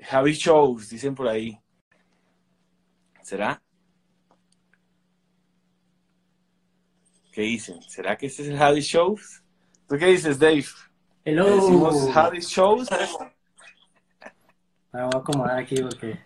[0.00, 1.60] Javi Shows, dicen por ahí.
[3.22, 3.60] ¿Será?
[7.32, 7.82] ¿Qué dicen?
[7.82, 9.42] ¿Será que este es el Javi Shows?
[9.88, 10.64] ¿Tú qué dices, Dave?
[11.24, 11.56] Hello.
[11.56, 12.88] ¿Decimos Javi Shows?
[14.92, 16.18] Me voy a acomodar aquí porque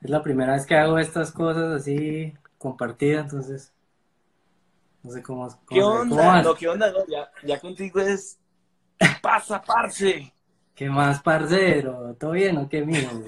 [0.00, 3.72] es la primera vez que hago estas cosas así compartidas, entonces
[5.02, 5.48] no sé cómo.
[5.48, 6.26] cómo ¿Qué cómo onda?
[6.26, 6.44] vas?
[6.44, 6.90] No, ¿qué onda?
[6.92, 8.38] No, ya, ya contigo es...
[9.20, 10.32] Pasa, parce.
[10.74, 12.16] ¿Qué más, parcero?
[12.18, 13.22] ¿Todo bien o qué, mijo?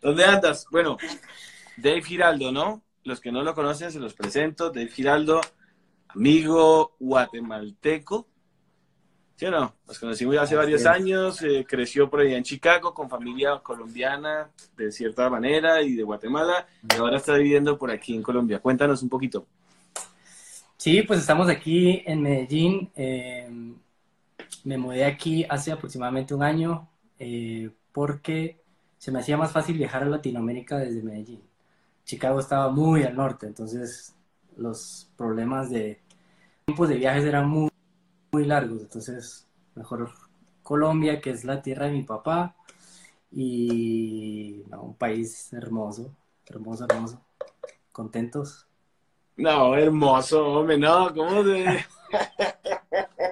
[0.00, 0.66] ¿Dónde andas?
[0.70, 0.96] Bueno,
[1.76, 2.82] Dave Giraldo, ¿no?
[3.04, 4.70] Los que no lo conocen, se los presento.
[4.70, 5.40] Dave Giraldo,
[6.08, 8.26] amigo guatemalteco.
[9.36, 9.74] ¿Sí o no?
[9.86, 10.86] Nos conocimos hace Así varios es.
[10.86, 11.42] años.
[11.42, 16.66] eh, creció por allá en Chicago con familia colombiana, de cierta manera, y de Guatemala.
[16.92, 18.58] Y ahora está viviendo por aquí en Colombia.
[18.60, 19.46] Cuéntanos un poquito.
[20.76, 22.90] Sí, pues estamos aquí en Medellín.
[22.96, 23.48] eh,
[24.64, 26.88] me mudé aquí hace aproximadamente un año
[27.18, 28.60] eh, porque
[28.98, 31.42] se me hacía más fácil viajar a Latinoamérica desde Medellín.
[32.04, 34.14] Chicago estaba muy al norte, entonces
[34.56, 36.00] los problemas de
[36.64, 37.70] tiempos de viajes eran muy,
[38.32, 38.82] muy largos.
[38.82, 40.12] Entonces, mejor
[40.62, 42.54] Colombia, que es la tierra de mi papá,
[43.30, 46.14] y no, un país hermoso,
[46.46, 47.20] hermoso, hermoso.
[47.90, 48.66] Contentos.
[49.36, 51.84] No, hermoso, hombre, no, ¿cómo de...?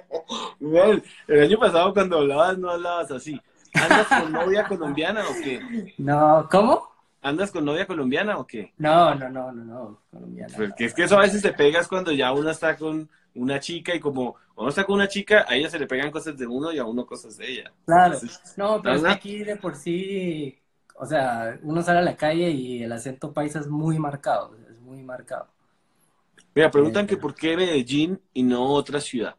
[1.27, 3.41] El año pasado cuando hablabas no hablabas así.
[3.73, 5.93] ¿Andas con novia colombiana o qué?
[5.97, 6.91] No, ¿cómo?
[7.21, 8.73] ¿Andas con novia colombiana o qué?
[8.77, 10.53] No, no, no, no, no, colombiana.
[10.55, 13.95] Porque es que eso a veces te pegas cuando ya uno está con una chica
[13.95, 16.71] y como uno está con una chica, a ella se le pegan cosas de uno
[16.71, 17.71] y a uno cosas de ella.
[17.85, 20.59] Claro, Entonces, no, pero es que aquí de por sí,
[20.95, 24.79] o sea, uno sale a la calle y el acento paisa es muy marcado, es
[24.79, 25.47] muy marcado.
[26.53, 29.35] Mira, preguntan que por qué Medellín y no otra ciudad.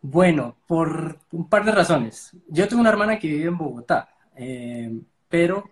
[0.00, 2.36] Bueno, por un par de razones.
[2.48, 5.64] Yo tengo una hermana que vive en Bogotá, eh, pero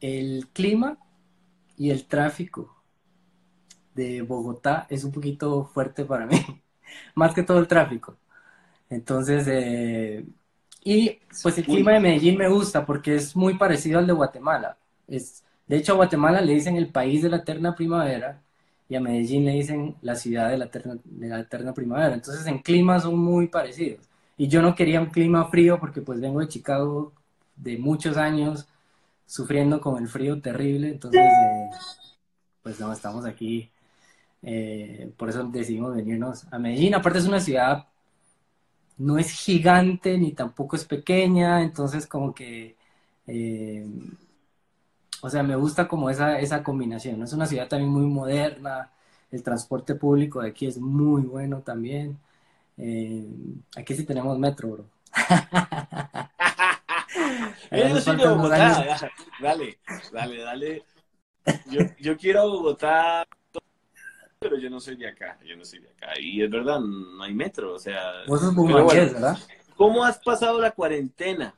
[0.00, 0.98] el clima
[1.76, 2.74] y el tráfico
[3.94, 6.36] de Bogotá es un poquito fuerte para mí,
[7.14, 8.16] más que todo el tráfico.
[8.88, 10.24] Entonces, eh,
[10.82, 14.78] y pues el clima de Medellín me gusta porque es muy parecido al de Guatemala.
[15.08, 18.42] Es, de hecho, a Guatemala le dicen el país de la eterna primavera
[18.88, 22.14] y a Medellín le dicen la ciudad de la eterna, de la eterna primavera.
[22.14, 24.08] Entonces, en clima son muy parecidos.
[24.36, 27.12] Y yo no quería un clima frío porque pues vengo de Chicago
[27.56, 28.68] de muchos años
[29.26, 30.88] sufriendo con el frío terrible.
[30.90, 31.70] Entonces, eh,
[32.62, 33.70] pues no, estamos aquí.
[34.42, 36.94] eh, por eso decidimos venirnos a Medellín.
[36.94, 37.86] Aparte es una ciudad,
[38.98, 42.76] no es gigante ni tampoco es pequeña, entonces como que,
[43.26, 43.86] eh,
[45.20, 47.22] o sea, me gusta como esa, esa combinación.
[47.22, 48.90] Es una ciudad también muy moderna,
[49.30, 52.18] el transporte público de aquí es muy bueno también.
[52.78, 53.26] Eh,
[53.76, 54.84] aquí sí tenemos metro, bro.
[57.70, 58.78] De faltan unos Bogotá.
[58.78, 59.04] años.
[59.40, 59.78] Dale,
[60.12, 60.84] dale, dale.
[61.70, 63.26] Yo, yo quiero a Bogotá,
[64.38, 65.38] pero yo no soy de acá.
[65.44, 66.12] Yo no soy de acá.
[66.20, 67.74] Y es verdad, no hay metro.
[67.74, 69.38] O sea, Vos sos pero bumangués, bueno, ¿verdad?
[69.76, 71.54] ¿cómo has pasado la cuarentena?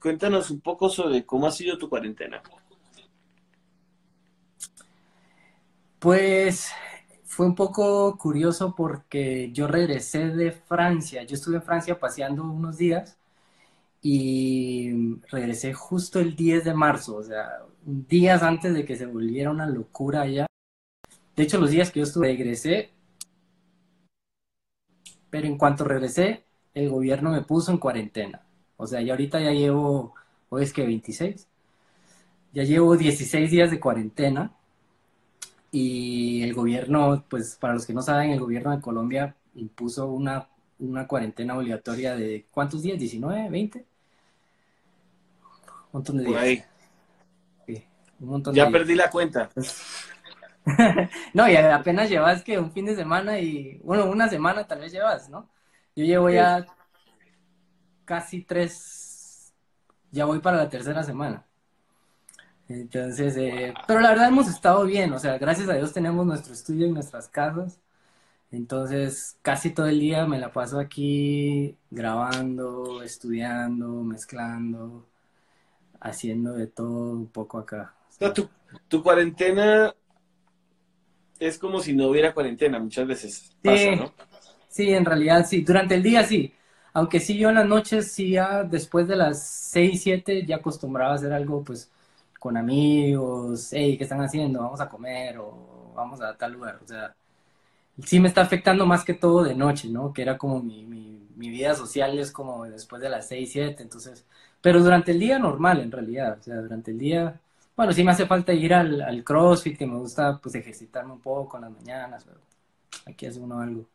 [0.00, 2.42] Cuéntanos un poco sobre cómo ha sido tu cuarentena.
[6.02, 6.72] Pues
[7.22, 11.22] fue un poco curioso porque yo regresé de Francia.
[11.22, 13.16] Yo estuve en Francia paseando unos días
[14.02, 19.52] y regresé justo el 10 de marzo, o sea, días antes de que se volviera
[19.52, 20.46] una locura allá.
[21.36, 22.90] De hecho, los días que yo estuve, regresé,
[25.30, 28.42] pero en cuanto regresé, el gobierno me puso en cuarentena.
[28.76, 30.16] O sea, ya ahorita ya llevo,
[30.48, 31.46] hoy es que 26,
[32.52, 34.52] ya llevo 16 días de cuarentena
[35.72, 40.48] y el gobierno, pues para los que no saben, el gobierno de Colombia impuso una,
[40.80, 42.98] una cuarentena obligatoria de ¿cuántos días?
[43.00, 43.50] ¿19?
[43.50, 43.86] ¿20?
[45.92, 46.42] Un montón de días.
[46.42, 46.64] ahí.
[47.66, 47.84] Sí,
[48.20, 48.80] un montón Ya de días.
[48.80, 49.50] perdí la cuenta.
[51.34, 54.92] No, y apenas llevas que un fin de semana y, bueno, una semana tal vez
[54.92, 55.50] llevas, ¿no?
[55.96, 56.66] Yo llevo ya
[58.04, 59.54] casi tres,
[60.10, 61.46] ya voy para la tercera semana.
[62.80, 66.52] Entonces, eh, pero la verdad hemos estado bien, o sea, gracias a Dios tenemos nuestro
[66.54, 67.80] estudio en nuestras casas.
[68.50, 75.06] Entonces, casi todo el día me la paso aquí grabando, estudiando, mezclando,
[76.00, 77.94] haciendo de todo un poco acá.
[78.10, 78.48] O sea, tu,
[78.88, 79.94] tu cuarentena
[81.38, 83.96] es como si no hubiera cuarentena, muchas veces pasa, Sí.
[83.96, 84.12] ¿no?
[84.68, 85.62] Sí, en realidad sí.
[85.62, 86.54] Durante el día sí.
[86.94, 91.12] Aunque sí, yo en las noches, sí, ya después de las 6, 7, ya acostumbraba
[91.12, 91.90] a hacer algo, pues,
[92.42, 93.68] con amigos.
[93.72, 94.60] Hey, ¿qué están haciendo?
[94.60, 96.80] Vamos a comer o vamos a tal lugar.
[96.82, 97.14] O sea,
[98.04, 100.12] sí me está afectando más que todo de noche, ¿no?
[100.12, 103.82] Que era como mi, mi, mi vida social es como después de las 6, 7,
[103.84, 104.26] entonces,
[104.60, 107.40] pero durante el día normal en realidad, o sea, durante el día,
[107.76, 111.20] bueno, sí me hace falta ir al, al CrossFit, que me gusta pues ejercitarme un
[111.20, 112.40] poco en las mañanas, pero
[113.06, 113.86] aquí hace uno algo,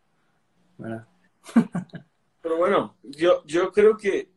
[0.78, 1.06] ¿verdad?
[2.42, 4.30] Pero bueno, yo, yo creo que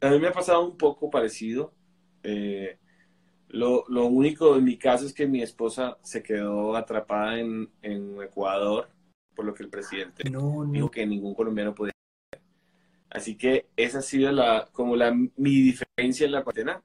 [0.00, 1.72] a mí me ha pasado un poco parecido.
[2.22, 2.78] Eh,
[3.54, 8.20] lo, lo, único en mi caso es que mi esposa se quedó atrapada en, en
[8.22, 8.88] Ecuador,
[9.34, 10.90] por lo que el presidente No, dijo no.
[10.90, 11.92] que ningún colombiano podía.
[13.10, 16.82] Así que esa ha sido la, como la, mi diferencia en la cuarentena,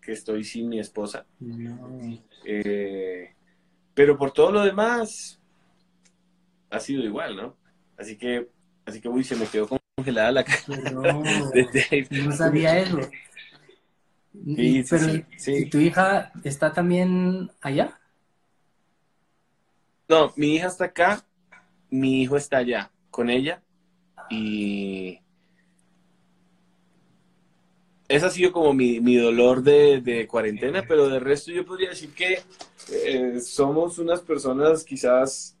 [0.00, 1.24] que estoy sin mi esposa.
[1.38, 2.00] no.
[2.44, 3.32] Eh,
[3.94, 5.40] pero por todo lo demás,
[6.68, 7.56] ha sido igual, ¿no?
[7.96, 8.48] Así que,
[8.84, 10.64] así que, uy, se me quedó congelada la cara
[11.54, 12.08] de Dave.
[12.24, 12.98] no sabía eso.
[14.34, 15.52] Y- Sí, sí, pero, sí, sí.
[15.58, 17.98] ¿y tu hija está también allá?
[20.08, 21.24] No, mi hija está acá,
[21.90, 23.62] mi hijo está allá con ella
[24.30, 25.20] y
[28.08, 31.90] ese ha sido como mi, mi dolor de, de cuarentena, pero de resto yo podría
[31.90, 32.42] decir que
[32.92, 35.56] eh, somos unas personas quizás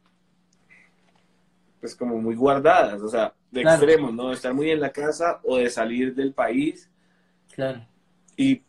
[1.80, 3.76] pues como muy guardadas, o sea, de Claro.
[3.76, 4.28] extremos, ¿no?
[4.28, 6.90] De estar muy en la casa o de salir del país
[7.52, 7.86] Claro.
[8.36, 8.62] Y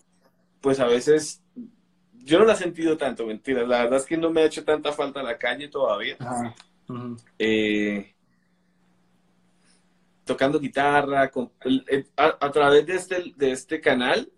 [0.62, 1.42] pues a veces
[2.14, 4.64] yo no la he sentido tanto, mentiras, la verdad es que no me ha hecho
[4.64, 6.16] tanta falta la calle todavía.
[6.20, 6.56] Ajá.
[7.38, 8.14] Eh,
[10.24, 11.52] tocando guitarra, con-
[12.18, 14.32] a, a través de este, de este canal,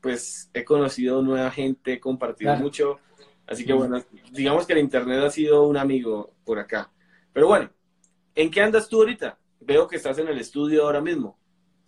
[0.00, 2.64] pues he conocido nueva gente, he compartido Claro.
[2.64, 2.98] mucho,
[3.46, 4.02] así que bueno,
[4.32, 6.90] digamos que el internet ha sido un amigo por acá.
[7.32, 7.70] Pero bueno,
[8.34, 9.38] ¿en qué andas tú ahorita?
[9.60, 11.37] Veo que estás en el estudio ahora mismo.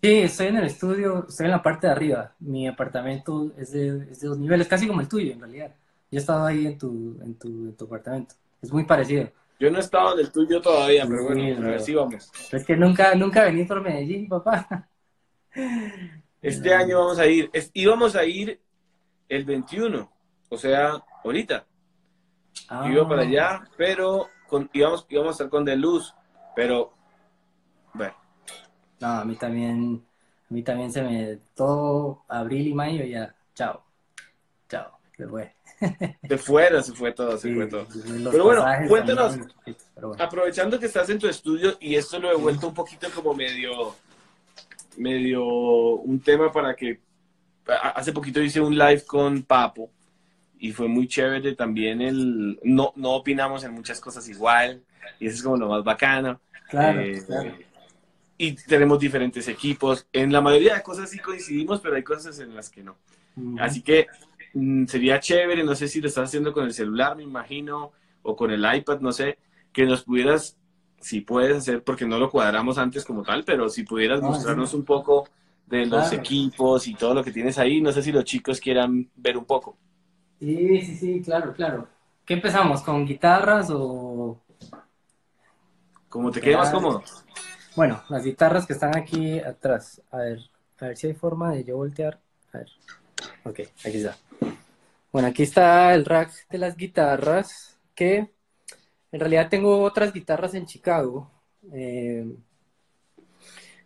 [0.03, 2.35] Sí, estoy en el estudio, estoy en la parte de arriba.
[2.39, 5.75] Mi apartamento es de, es de dos niveles, casi como el tuyo en realidad.
[6.11, 8.35] Yo he estado ahí en tu, en tu, en tu apartamento.
[8.63, 9.31] Es muy parecido.
[9.59, 12.33] Yo no he estado en el tuyo todavía, pero bueno, Sí, a ver si vamos.
[12.51, 14.89] Es que nunca, nunca vení por Medellín, papá.
[16.41, 18.59] Este año vamos a ir, es- íbamos a ir
[19.29, 20.11] el 21,
[20.49, 21.67] o sea, ahorita.
[22.69, 26.15] Ah, Yo iba para allá, pero con, íbamos, íbamos a estar con De Luz,
[26.57, 26.95] pero
[27.93, 28.15] bueno,
[29.01, 30.05] No, a mí también,
[30.51, 33.83] a mí también se me, todo abril y mayo ya, chao,
[34.69, 35.55] chao, se fue.
[36.29, 37.87] se fuera, se fue todo, se Sí, fue todo.
[38.31, 39.39] Pero bueno, cuéntanos.
[39.95, 40.23] pero bueno.
[40.25, 43.95] Aprovechando que estás en tu estudio y esto lo he vuelto un poquito como medio,
[44.99, 47.01] medio un tema para que
[47.95, 49.91] hace poquito hice un live con Papo
[50.59, 54.83] y fue muy chévere también el no no opinamos en muchas cosas igual
[55.19, 56.41] y eso es como lo más bacano.
[56.69, 57.55] Claro, Eh, claro.
[58.43, 60.07] Y tenemos diferentes equipos.
[60.15, 62.97] En la mayoría de cosas sí coincidimos, pero hay cosas en las que no.
[63.59, 64.07] Así que
[64.55, 67.93] mm, sería chévere, no sé si lo estás haciendo con el celular, me imagino,
[68.23, 69.37] o con el iPad, no sé,
[69.75, 70.57] que nos pudieras,
[71.01, 74.71] si puedes hacer, porque no lo cuadramos antes como tal, pero si pudieras Ah, mostrarnos
[74.71, 74.77] sí.
[74.77, 75.29] un poco
[75.67, 76.17] de los Claro.
[76.23, 79.45] equipos y todo lo que tienes ahí, no sé si los chicos quieran ver un
[79.45, 79.77] poco.
[80.39, 81.89] Sí, sí, sí, claro, claro.
[82.25, 82.83] ¿Qué empezamos?
[82.83, 84.39] ¿Con guitarras o...?
[86.09, 87.03] Como te quede más cómodo.
[87.77, 90.03] Bueno, las guitarras que están aquí atrás.
[90.11, 90.41] A ver,
[90.81, 92.19] a ver si hay forma de yo voltear.
[92.53, 92.69] A ver.
[93.45, 94.17] Ok, aquí está.
[95.13, 98.31] Bueno, aquí está el rack de las guitarras, que
[99.13, 101.31] en realidad tengo otras guitarras en Chicago.
[101.73, 102.27] eh,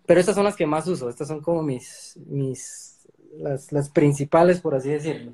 [0.07, 1.09] pero estas son las que más uso.
[1.09, 3.07] Estas son como mis, mis,
[3.39, 5.33] las, las principales, por así decirlo.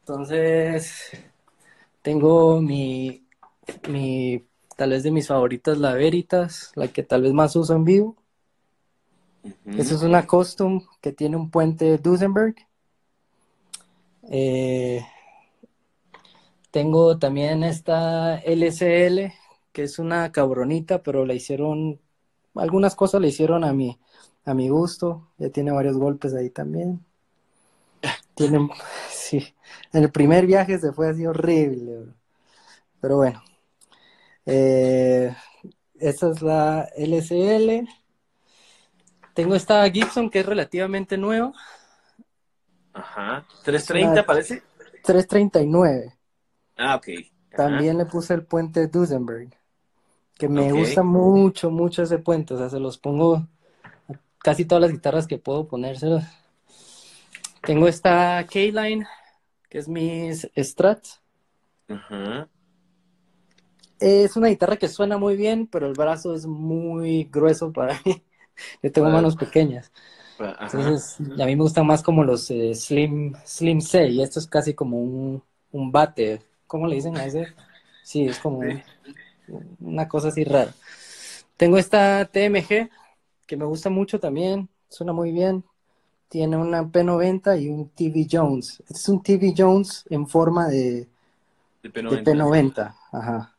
[0.00, 1.10] Entonces,
[2.02, 3.26] tengo mi,
[3.88, 4.44] mi,
[4.78, 8.16] tal vez de mis favoritas, la Veritas, la que tal vez más uso en vivo.
[9.66, 12.54] Esa es una custom que tiene un puente Duesenberg.
[14.30, 15.04] Eh,
[16.70, 19.34] tengo también esta LCL,
[19.72, 21.98] que es una cabronita, pero la hicieron,
[22.54, 23.98] algunas cosas le hicieron a mi,
[24.44, 25.26] a mi gusto.
[25.38, 27.04] Ya tiene varios golpes ahí también.
[28.36, 28.68] Tiene,
[29.10, 29.56] sí,
[29.92, 32.14] en el primer viaje se fue así horrible, bro.
[33.00, 33.42] Pero bueno.
[34.50, 35.34] Eh,
[36.00, 37.86] esta es la LCL.
[39.34, 41.52] Tengo esta Gibson que es relativamente nueva,
[42.94, 43.46] Ajá.
[43.64, 44.26] ¿330 Ah.
[44.26, 44.62] parece?
[45.04, 46.16] 339.
[46.76, 47.08] Ah, ok.
[47.08, 47.56] Ajá.
[47.56, 49.50] También le puse el puente Duesenberg,
[50.34, 52.54] que me gusta mucho, mucho ese puente.
[52.54, 53.46] O sea, se los pongo
[54.38, 56.24] casi todas las guitarras que puedo ponérselos.
[57.62, 59.06] Tengo esta K-Line,
[59.68, 61.04] que es mi Strat.
[61.88, 62.48] Ajá.
[64.00, 68.22] Es una guitarra que suena muy bien, pero el brazo es muy grueso para mí.
[68.82, 69.92] Yo tengo manos pequeñas.
[70.38, 70.68] Ajá.
[70.72, 74.46] Entonces, a mí me gustan más como los eh, Slim, Slim C, y esto es
[74.46, 76.42] casi como un, un bate.
[76.66, 77.48] ¿Cómo le dicen a ese?
[78.02, 78.82] Sí, es como Sí.
[79.48, 80.74] un- una cosa así rara.
[81.56, 82.90] Tengo esta TMG,
[83.46, 85.64] que me gusta mucho también, suena muy bien.
[86.28, 88.80] Tiene una P90 y un TV Jones.
[88.80, 91.08] Este es un TV Jones en forma de,
[91.82, 92.18] De de P90.
[92.18, 92.94] P90.
[93.12, 93.57] Ajá.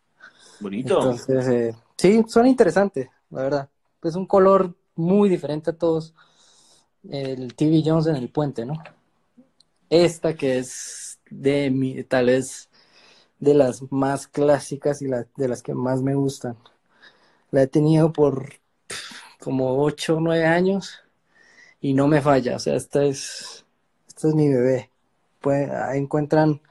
[0.60, 1.00] Bonito.
[1.00, 3.70] Entonces, eh, sí, suena interesante, la verdad.
[4.04, 6.14] Es un color muy diferente a todos.
[7.10, 8.74] El TV Jones en el puente, ¿no?
[9.90, 12.70] Esta que es de mi, tal vez
[13.40, 16.58] de las más clásicas y la- de las que más me gustan.
[17.52, 18.54] La he tenido por
[19.40, 21.00] como 8 o 9 años
[21.82, 22.58] y no me falla.
[22.58, 23.66] O sea, esta es,
[24.08, 24.92] esta es mi bebé.
[25.42, 26.62] Pues, ahí encuentran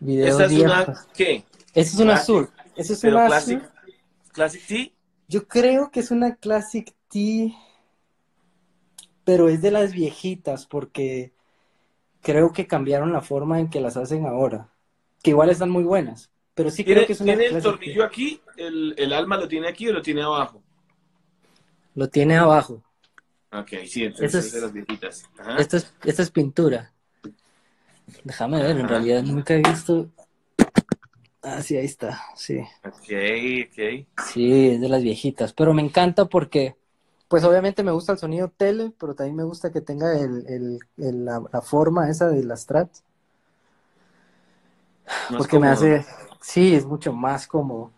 [0.00, 1.44] videos ¿Esta es una qué?
[1.74, 2.22] Ese es un Classic.
[2.22, 2.50] azul.
[2.76, 3.72] Ese es Pero un Classic.
[4.32, 4.94] Classic T.
[5.28, 7.54] Yo creo que es una Classic T,
[9.24, 11.32] pero es de las viejitas porque
[12.20, 14.68] creo que cambiaron la forma en que las hacen ahora.
[15.22, 18.04] Que igual están muy buenas, pero sí creo ¿Tiene, que es una tiene el tornillo
[18.04, 18.40] aquí?
[18.56, 20.62] ¿El, ¿El alma lo tiene aquí o lo tiene abajo?
[21.94, 22.82] Lo tiene abajo.
[23.52, 25.24] Ok, sí, entonces es es- de las viejitas.
[25.38, 25.56] Ajá.
[25.56, 26.92] Esta es, esta es pintura.
[28.24, 30.10] Déjame ver, en realidad nunca he visto.
[31.44, 32.20] Ah, sí, ahí está.
[32.36, 32.58] Sí.
[32.84, 33.10] Ok,
[33.66, 34.06] ok.
[34.16, 36.76] Sí, es de las viejitas, pero me encanta porque,
[37.28, 40.78] pues obviamente me gusta el sonido tele, pero también me gusta que tenga el, el-
[40.98, 42.90] el- la, la forma esa de la Strat,
[45.36, 46.04] porque me hace,
[46.40, 47.90] sí, es mucho más cómodo.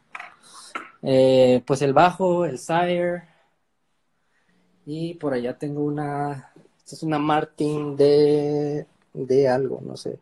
[1.03, 3.23] Eh, pues el bajo, el Sire,
[4.85, 10.19] y por allá tengo una, esta es una Martin de, de algo, no sé.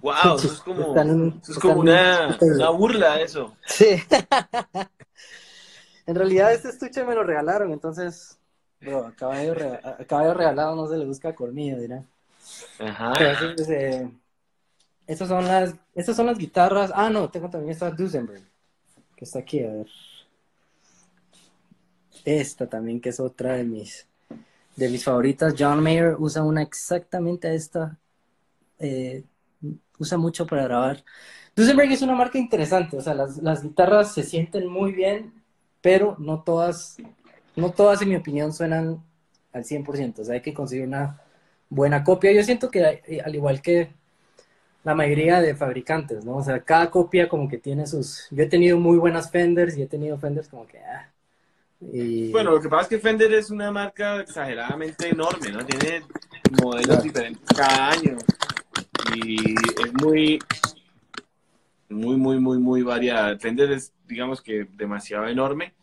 [0.00, 3.56] Wow, eso es como, Están en- eso es están como una, burla eso.
[3.66, 3.96] Sí.
[6.06, 8.36] En realidad este estuche me lo regalaron, entonces,
[8.78, 12.04] bro, a caballo, rega- a caballo regalado no se le busca colmillo, dirá.
[12.78, 13.14] Ajá.
[13.18, 14.10] Entonces, eh,
[15.06, 16.90] estas son las, estas son las guitarras.
[16.94, 18.42] Ah, no, tengo también esta Duesenberg,
[19.16, 19.86] que está aquí, a ver.
[22.26, 24.06] Esta también, que es otra de mis,
[24.76, 25.54] de mis favoritas.
[25.58, 27.96] John Mayer usa una exactamente esta.
[28.78, 29.24] eh,
[29.98, 31.04] usa mucho para grabar.
[31.56, 35.32] Duesenberg es una marca interesante, o sea, las, las guitarras se sienten muy bien,
[35.80, 36.96] pero no todas,
[37.56, 39.02] no todas, en mi opinión, suenan
[39.52, 40.22] al 100%.
[40.22, 41.20] O sea, hay que conseguir una
[41.70, 42.32] buena copia.
[42.32, 43.90] Yo siento que eh, al igual que
[44.82, 46.36] la mayoría de fabricantes, ¿no?
[46.36, 48.26] O sea, cada copia como que tiene sus...
[48.30, 50.78] Yo he tenido muy buenas Fenders y he tenido Fenders como que...
[50.78, 51.08] ah,
[51.80, 55.64] y- Bueno, lo que pasa es que Fender es una marca exageradamente enorme, ¿no?
[55.64, 56.02] Tiene
[56.62, 57.02] modelos Claro.
[57.02, 58.16] diferentes cada año.
[59.14, 60.38] Y es muy,
[61.88, 63.38] muy, muy, muy, muy variada.
[63.38, 65.74] Fender es, digamos que, demasiado enorme,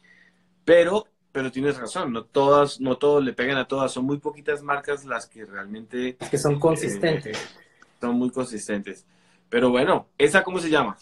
[0.66, 4.62] pero, pero tienes razón, no todas, no todos le pegan a todas, son muy poquitas
[4.62, 7.56] marcas las que realmente que son consistentes.
[8.00, 9.06] son muy consistentes.
[9.50, 10.98] Pero bueno, ¿esa cómo se llama?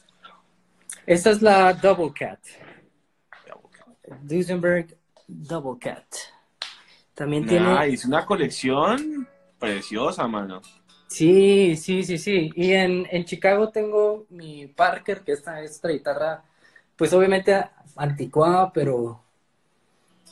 [1.05, 2.39] Esta es la Double Cat.
[4.23, 4.97] Duesenberg
[5.27, 6.05] Double Cat.
[7.13, 7.87] También tiene...
[7.87, 9.27] Nice, una colección
[9.59, 10.61] preciosa, mano.
[11.09, 12.51] Sí, sí, sí, sí.
[12.55, 16.43] Y en, en Chicago tengo mi Parker, que esta es esta guitarra,
[16.95, 17.53] pues obviamente
[17.95, 19.21] anticuada, pero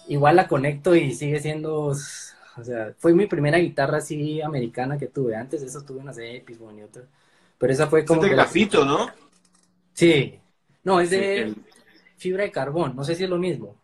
[0.07, 5.07] igual la conecto y sigue siendo, o sea, fue mi primera guitarra así americana que
[5.07, 5.35] tuve.
[5.35, 7.05] Antes de eso tuve unas de y otras.
[7.57, 8.21] Pero esa fue Es como...
[8.21, 9.09] de que la- grafito, ¿no?
[9.93, 10.39] Sí.
[10.83, 11.55] No, es de el-
[12.17, 12.95] fibra de carbón.
[12.95, 13.75] No sé si es lo mismo.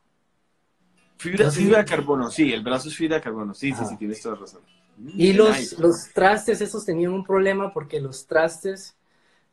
[1.18, 3.74] Fibra, No sé fibra si- de carbono, sí, el brazo es fibra de carbono, sí,
[3.74, 4.62] sí, sí, tienes toda razón.
[4.98, 8.96] Y los, los trastes, esos tenían un problema porque los trastes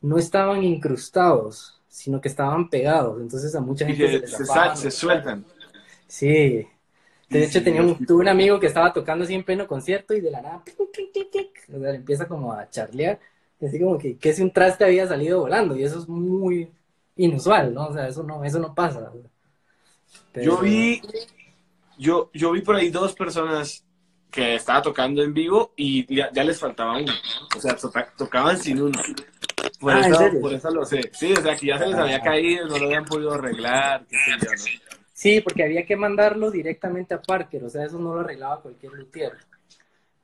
[0.01, 3.21] no estaban incrustados, sino que estaban pegados.
[3.21, 5.45] Entonces a mucha Y gente se, se, se se los sueltan.
[6.07, 6.67] Sí.
[7.29, 10.15] De hecho, sí, tenía un- tuve un amigo que estaba tocando así en pleno concierto
[10.15, 10.77] y de la nada, tic,
[11.13, 13.21] tic, tic, o sea, empieza como a charlear.
[13.61, 16.71] Y así como que, que si un traste había salido volando y eso es muy
[17.17, 17.89] inusual, ¿no?
[17.89, 19.13] O sea, eso no, eso no pasa.
[20.33, 21.03] Pero- Yo vi,
[21.99, 23.85] yo, yo vi por ahí dos personas
[24.31, 27.13] que estaba tocando en vivo y ya, ya les faltaba uno.
[27.57, 28.99] O sea, toca- tocaban sin uno.
[29.79, 31.11] Por, Ah, ¿en eso, por eso lo sé.
[31.13, 32.23] Sí, o sea, que ya se les había Ah.
[32.23, 35.01] caído, no lo habían podido arreglar, qué sé yo, ¿no?
[35.13, 38.93] Sí, porque había que mandarlo directamente a Parker, o sea, eso no lo arreglaba cualquier
[38.93, 39.33] luthier.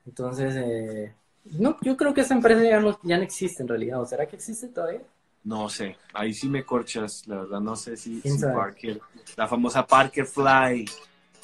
[0.06, 1.14] Entonces, eh,
[1.58, 4.26] no, yo creo que esa empresa ya no, ya no existe en realidad, ¿o será
[4.26, 5.00] que existe todavía?
[5.44, 8.44] No sé, ahí sí me corchas, la verdad, no sé si, ¿Quién si?
[8.44, 9.00] Parker,
[9.36, 10.84] la famosa Parker Fly.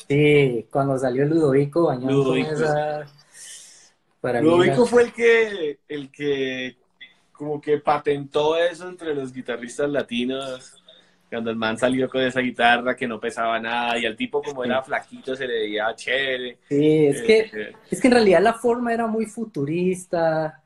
[0.09, 2.53] Sí, cuando salió Ludovico bañado con Ludovico.
[2.53, 3.07] esa...
[4.21, 6.77] Para mí Ludovico era- fue el que, el que
[7.33, 10.79] como que patentó eso entre los guitarristas latinos.
[11.31, 14.65] Cuando el man salió con esa guitarra que no pesaba nada y al tipo como
[14.65, 16.59] era flaquito se le veía chévere.
[16.69, 20.63] Sí, es Eh, que, eh, es que en realidad la forma era muy futurista,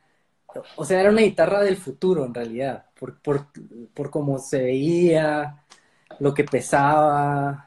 [0.77, 3.49] o sea, era una guitarra del futuro en realidad, por, por,
[3.95, 5.65] por cómo se veía,
[6.21, 7.66] lo que pesaba,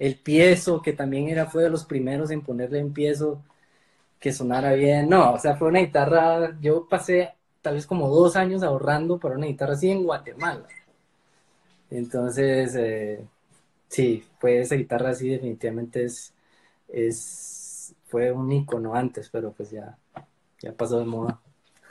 [0.00, 3.42] el piezo, que también era, fue de los primeros en ponerle un piezo
[4.18, 5.10] que sonara bien.
[5.10, 9.36] No, o sea, fue una guitarra, yo pasé tal vez como dos años ahorrando para
[9.36, 10.66] una guitarra así en Guatemala.
[11.90, 13.22] Entonces, eh,
[13.88, 16.32] sí, fue esa guitarra así definitivamente es,
[16.88, 19.98] es, fue un icono antes, pero pues ya,
[20.62, 21.38] ya pasó de moda.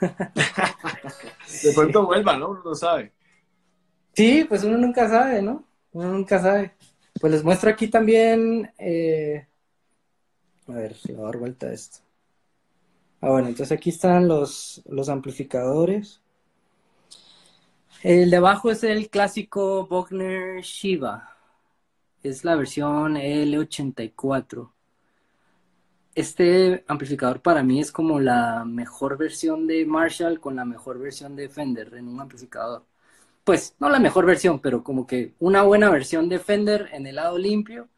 [0.00, 2.48] de pronto vuelva, ¿no?
[2.50, 3.12] Uno no sabe.
[4.14, 5.62] Sí, pues uno nunca sabe, ¿no?
[5.92, 6.72] Uno nunca sabe.
[7.18, 9.46] Pues les muestro aquí también, eh,
[10.68, 11.98] a ver, si va a dar vuelta a esto.
[13.20, 16.20] Ah, bueno, entonces aquí están los, los amplificadores.
[18.02, 21.36] El de abajo es el clásico Bogner Shiva.
[22.22, 24.72] Es la versión L84.
[26.14, 31.36] Este amplificador para mí es como la mejor versión de Marshall con la mejor versión
[31.36, 32.84] de Fender en un amplificador.
[33.44, 37.16] Pues no la mejor versión, pero como que una buena versión de Fender en el
[37.16, 37.88] lado limpio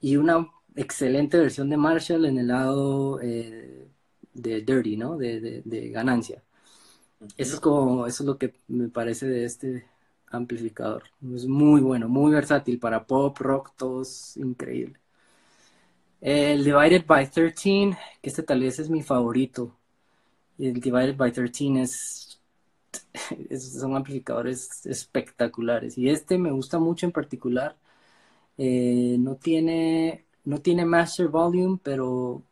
[0.00, 3.88] y una excelente versión de Marshall en el lado eh,
[4.34, 5.16] de dirty, ¿no?
[5.16, 6.42] De, de, ganancia.
[7.36, 9.86] Eso es como, eso es lo que me parece de este
[10.28, 11.04] amplificador.
[11.34, 14.98] Es muy bueno, muy versátil para pop, rock, todo es increíble.
[16.20, 19.76] El Divided by 13, que este tal vez es mi favorito.
[20.58, 22.21] El Divided by 13 es,
[23.58, 25.98] son amplificadores espectaculares.
[25.98, 27.76] Y este me gusta mucho en particular.
[28.58, 32.42] Eh, no tiene no tiene master volume, pero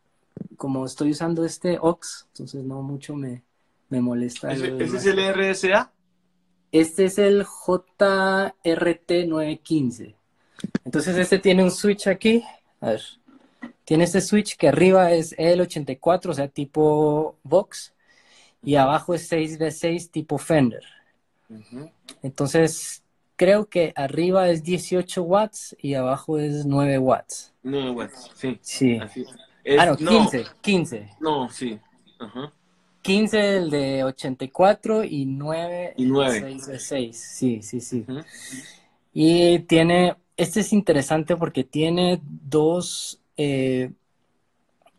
[0.57, 3.43] como estoy usando este OX, entonces no mucho me,
[3.89, 4.51] me molesta.
[4.51, 5.91] ¿Ese, es el RSA?
[6.71, 10.15] Este es el JRT915.
[10.85, 12.43] Entonces este tiene un switch aquí.
[12.79, 13.01] A ver.
[13.83, 17.93] Tiene este switch que arriba es L84, o sea, tipo Vox.
[18.63, 20.83] Y abajo es 6V6 tipo Fender.
[22.21, 23.03] Entonces,
[23.35, 27.53] creo que arriba es 18 watts y abajo es 9 watts.
[27.63, 28.59] 9 watts, sí.
[28.61, 28.99] Sí
[29.77, 31.09] ah, no, 15, 15.
[31.19, 31.79] No, sí.
[33.01, 36.37] 15 el de 84 y 9, y 9.
[36.37, 37.17] el 6 de 6.
[37.17, 38.05] Sí, sí, sí.
[39.13, 43.91] Y tiene, este es interesante porque tiene dos, eh,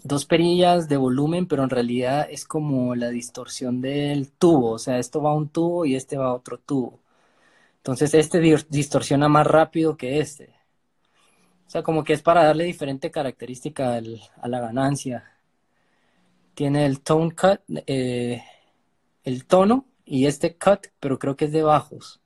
[0.04, 4.72] dos perillas de volumen, pero en realidad es como la distorsión del tubo.
[4.72, 7.00] O sea, esto va a un tubo y este va a otro tubo.
[7.78, 10.54] Entonces este distorsiona más rápido que este.
[11.66, 15.24] O sea, como que es para darle diferente característica a la ganancia.
[16.54, 18.42] Tiene el tone cut, eh,
[19.24, 22.20] el tono y este cut, pero creo que es de bajos.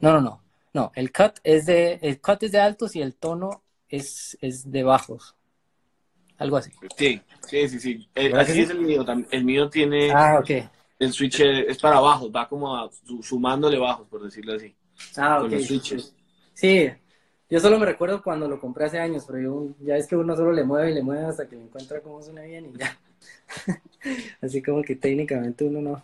[0.00, 0.42] No, no, no.
[0.74, 4.70] No, el cut es de, el cut es de altos y el tono es, es
[4.70, 5.36] de bajos.
[6.42, 6.72] Algo así.
[6.96, 8.08] Sí, sí, sí, sí.
[8.16, 9.04] Eh, así es el mío.
[9.30, 10.10] El mío tiene.
[10.10, 10.50] Ah, ok.
[10.98, 12.90] El switch es para bajos, va como
[13.22, 14.74] sumándole bajos, por decirlo así.
[15.16, 15.42] Ah, ok.
[15.42, 16.14] Con los switches.
[16.52, 16.90] Sí,
[17.48, 20.34] yo solo me recuerdo cuando lo compré hace años, pero yo, ya es que uno
[20.34, 22.98] solo le mueve y le mueve hasta que le encuentra cómo suena bien y ya.
[24.42, 26.02] Así como que técnicamente uno no.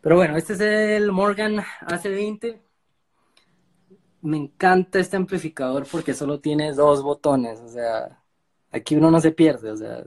[0.00, 2.58] Pero bueno, este es el Morgan AC20.
[4.22, 8.20] Me encanta este amplificador porque solo tiene dos botones, o sea,
[8.72, 10.04] aquí uno no se pierde, o sea,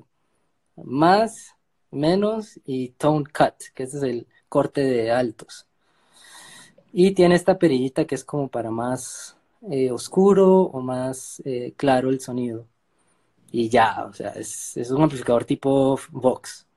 [0.75, 1.55] más,
[1.91, 5.67] menos y tone cut, que ese es el corte de altos.
[6.91, 9.37] Y tiene esta perillita que es como para más
[9.69, 12.65] eh, oscuro o más eh, claro el sonido.
[13.51, 16.67] Y ya, o sea, es, un amplificador tipo Vox.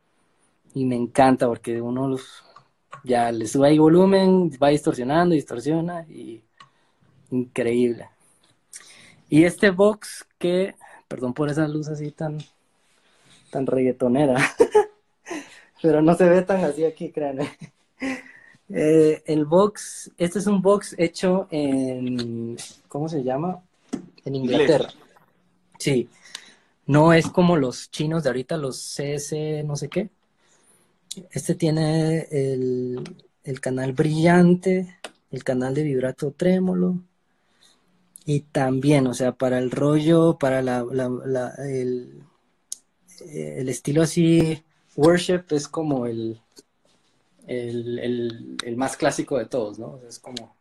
[0.75, 2.45] Y me encanta porque uno los,
[3.05, 6.43] ya le sube ahí volumen, va distorsionando, distorsiona y
[7.31, 8.09] increíble.
[9.29, 10.75] Y este Vox que,
[11.13, 12.39] perdón por esa luz así tan,
[13.51, 14.35] tan reggaetonera,
[15.83, 17.51] pero no se ve tan así aquí, créanme.
[18.71, 22.57] Eh, el box, este es un box hecho en,
[22.89, 23.63] ¿cómo se llama?
[24.25, 24.89] En Inglaterra.
[25.79, 26.09] Sí.
[26.87, 29.35] No es como los chinos de ahorita, los CS
[29.67, 30.09] no sé qué.
[31.31, 34.97] Este tiene el, canal brillante,
[35.31, 36.99] el canal de vibrato trémolo.
[38.25, 40.85] Y también, o sea, para el rollo, para la,
[41.59, 42.23] el,
[43.31, 44.63] el estilo así,
[44.97, 46.41] worship es como el,
[47.47, 50.01] el, más clásico de todos, ¿no?
[50.09, 50.57] Es como,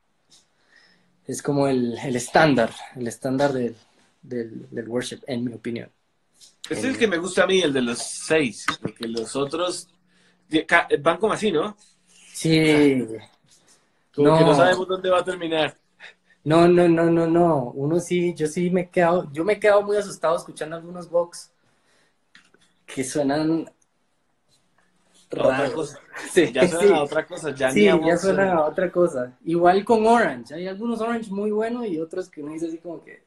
[1.27, 3.75] es como el, estándar, el estándar del,
[4.21, 5.89] del, worship, en mi opinión.
[6.69, 9.89] Es el, que me gusta a mí, el de los seis, porque los otros
[10.99, 11.75] van como así, ¿no?
[12.33, 13.05] Sí.
[14.15, 14.37] Como no.
[14.37, 15.77] que no sabemos dónde va a terminar.
[16.43, 17.71] No, no, no, no, no.
[17.71, 21.09] Uno sí, yo sí me he quedado, yo me he quedado muy asustado escuchando algunos
[21.09, 21.51] box
[22.85, 23.65] que suenan
[26.31, 29.37] Sí, ya suena a otra cosa, ya sí, ya suena a otra cosa.
[29.45, 33.03] Igual con Orange, hay algunos Orange muy buenos y otros que uno dice así como
[33.03, 33.23] que,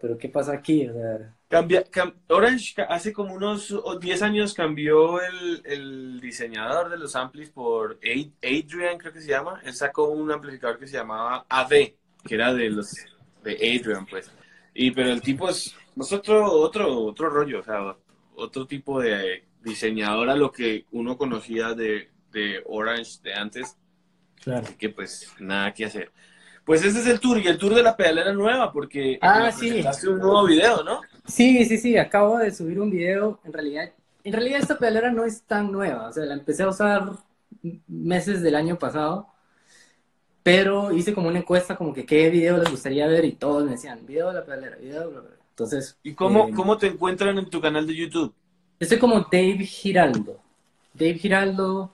[0.00, 0.88] pero ¿qué pasa aquí?
[0.88, 6.90] O sea, Cambia, cam- Orange hace como unos o 10 años cambió el, el diseñador
[6.90, 9.60] de los amplis por Ad- Adrian, creo que se llama.
[9.64, 11.94] Él sacó un amplificador que se llamaba AV,
[12.26, 12.92] que era de los
[13.44, 14.30] de Adrian, pues.
[14.74, 17.96] Y pero el tipo es, es otro, otro, otro rollo, o sea,
[18.36, 23.76] otro tipo de diseñador a lo que uno conocía de, de Orange de antes.
[24.42, 24.66] claro.
[24.66, 26.12] Así que pues nada que hacer.
[26.64, 29.68] Pues ese es el tour, y el tour de la pedalera nueva, porque Ah, sí.
[29.68, 31.00] presentaste un nuevo video, ¿no?
[31.26, 33.92] Sí, sí, sí, acabo de subir un video, en realidad,
[34.24, 37.02] en realidad esta pedalera no es tan nueva, o sea, la empecé a usar
[37.88, 39.28] meses del año pasado,
[40.46, 43.72] pero hice como una encuesta como que qué video les gustaría ver y todos me
[43.72, 45.42] decían, video de la pedalera, video de la pedalera.
[45.50, 48.32] Entonces, ¿Y cómo, eh, cómo te encuentran en tu canal de YouTube?
[48.78, 50.38] Estoy como Dave Giraldo.
[50.94, 51.92] Dave Giraldo,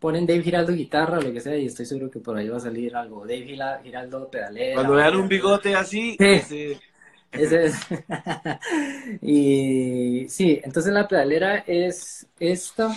[0.00, 2.56] ponen Dave Giraldo guitarra o lo que sea y estoy seguro que por ahí va
[2.56, 3.20] a salir algo.
[3.20, 3.44] Dave
[3.84, 4.74] Giraldo pedalera.
[4.74, 6.24] Cuando vean un bigote así, Sí.
[6.26, 6.80] ese-
[7.30, 7.76] Ese es.
[9.22, 12.92] y sí, entonces la pedalera es esta.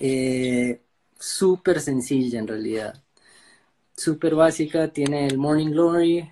[0.00, 0.80] Eh,
[1.18, 3.02] súper sencilla en realidad.
[3.96, 4.88] Súper básica.
[4.92, 6.30] Tiene el Morning Glory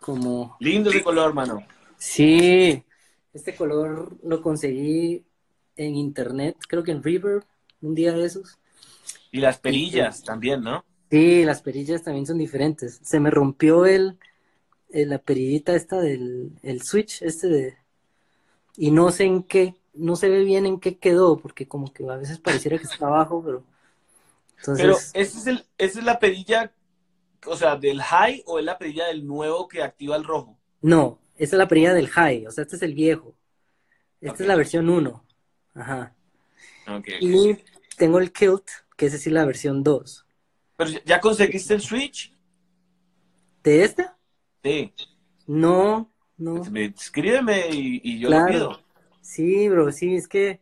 [0.00, 0.56] como...
[0.60, 1.62] lindo ese color, mano.
[1.98, 2.84] Sí,
[3.32, 5.24] este color lo conseguí
[5.76, 7.44] en internet, creo que en Reverb,
[7.80, 8.58] un día de esos.
[9.32, 10.84] Y las perillas también, ¿no?
[11.10, 12.98] Sí, las perillas también son diferentes.
[13.02, 14.18] Se me rompió el,
[14.90, 17.78] el- la perillita esta del el switch, este de...
[18.76, 22.04] Y no sé en qué, no se ve bien en qué quedó, porque como que
[22.10, 23.64] a veces pareciera que está abajo, pero...
[24.64, 26.72] Pero ese es el, esa es la perilla,
[27.46, 30.58] o sea, del high o es la perilla del nuevo que activa el rojo.
[30.80, 33.34] no, esta es la perilla del high, o sea, este es el viejo.
[34.20, 35.24] Esta es la versión 1.
[35.74, 36.14] Ajá.
[37.20, 37.56] Y
[37.96, 40.26] tengo el kilt, que es decir la versión 2.
[40.76, 42.32] Pero ya- conseguiste el switch.
[43.64, 44.16] ¿De esta?
[44.62, 44.92] Sí.
[45.46, 46.62] No, no.
[46.70, 48.44] Me- Escríbeme y, y yo Claro.
[48.46, 48.80] lo pido.
[49.20, 50.60] Sí, bro, sí, es que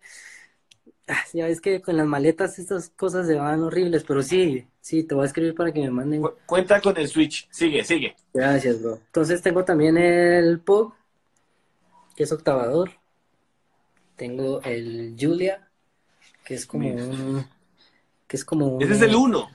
[1.32, 5.14] ya ves que con las maletas estas cosas se van horribles, pero sí, sí, te
[5.14, 6.22] voy a escribir para que me manden.
[6.22, 7.48] Cu- Cuenta con el switch.
[7.50, 8.16] Sigue, sigue.
[8.32, 8.96] Gracias, bro.
[9.06, 10.94] Entonces tengo también el Pug,
[12.16, 12.90] que es octavador.
[14.16, 15.68] Tengo el Julia,
[16.44, 17.02] que es como Mira.
[17.04, 17.46] un
[18.26, 19.50] que es como un Ese es el uno.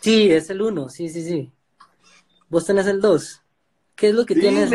[0.00, 1.52] Sí, es el 1, sí, sí, sí.
[2.48, 3.42] Vos tenés el 2.
[3.96, 4.70] ¿Qué es lo que tienes?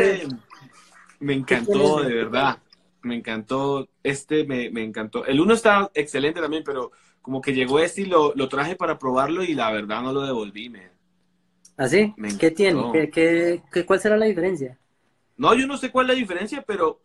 [1.20, 2.58] Me encantó, de verdad.
[3.02, 3.88] Me encantó.
[4.02, 5.24] Este me, me encantó.
[5.24, 6.90] El uno está excelente también, pero
[7.22, 10.22] como que llegó este y lo, lo traje para probarlo y la verdad no lo
[10.22, 10.90] devolví, man.
[11.76, 12.12] ¿Así?
[12.16, 12.82] Me ¿Qué tiene?
[12.92, 14.78] ¿Qué, qué, qué- cuál será la diferencia?
[15.36, 17.00] No, yo no sé cuál es la diferencia, pero.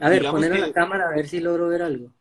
[0.00, 2.12] A ver, poner en que- la cámara a ver si logro ver algo.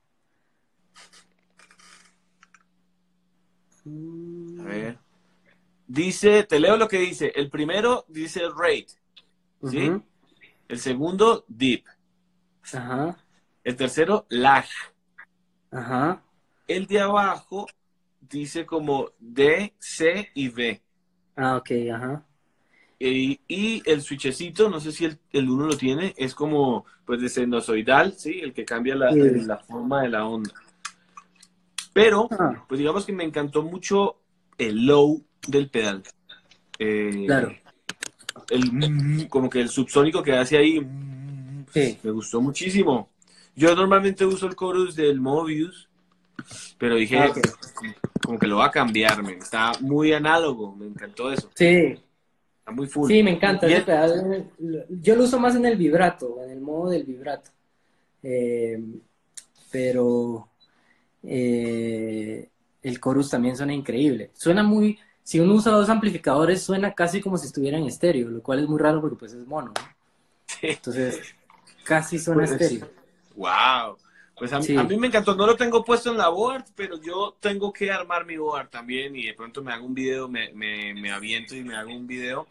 [4.59, 4.97] A ver.
[5.87, 7.31] Dice, te leo lo que dice.
[7.35, 8.87] El primero dice rate,
[9.63, 9.91] ¿sí?
[10.67, 11.85] El segundo, deep.
[12.73, 13.17] Ajá,
[13.63, 14.65] El tercero, lag.
[15.71, 16.21] ajá.
[16.67, 17.67] El de abajo
[18.21, 20.81] dice como D, C y V.
[21.35, 22.25] Ah, ok, ajá.
[22.99, 27.21] Y, y el switchecito, no sé si el, el uno lo tiene, es como pues
[27.21, 28.39] de sinusoidal, ¿sí?
[28.41, 29.19] El que cambia la, Sí.
[29.45, 30.51] la forma de la onda.
[31.93, 34.17] Pero, Ah, pues digamos que me encantó mucho
[34.57, 36.03] el low del pedal.
[36.77, 37.51] Eh, Claro.
[38.49, 40.79] El como que el subsónico que hace ahí
[41.73, 41.97] Sí.
[42.03, 43.09] me gustó muchísimo.
[43.55, 45.89] Yo normalmente uso el chorus del Mobius,
[46.77, 49.39] pero dije, Ah, como, como que lo va a cambiar, men.
[49.39, 51.49] Está muy análogo, me encantó eso.
[51.55, 51.99] Sí,
[52.59, 53.07] Está muy full.
[53.09, 53.67] sí, me encanta.
[53.67, 54.49] Ese pedal,
[54.89, 57.51] yo lo uso más en el vibrato, en el modo del vibrato.
[58.23, 58.81] Eh,
[59.71, 60.49] pero
[61.23, 62.49] eh,
[62.81, 64.31] el chorus también suena increíble.
[64.33, 68.41] Suena muy, si uno usa dos amplificadores, suena casi como si estuviera en estéreo, lo
[68.41, 69.99] cual es muy raro porque pues es mono, ¿no?
[70.47, 70.67] Sí.
[70.67, 71.19] Entonces,
[71.89, 72.79] casi suena Pues.
[73.35, 73.97] Wow.
[74.37, 74.77] Pues a, mí- Sí.
[74.77, 75.35] a mí me encantó.
[75.35, 79.15] No lo tengo puesto en la board, pero yo tengo que armar mi board también
[79.15, 82.07] y de pronto me hago un video, me, me, me aviento y me hago un
[82.07, 82.47] video.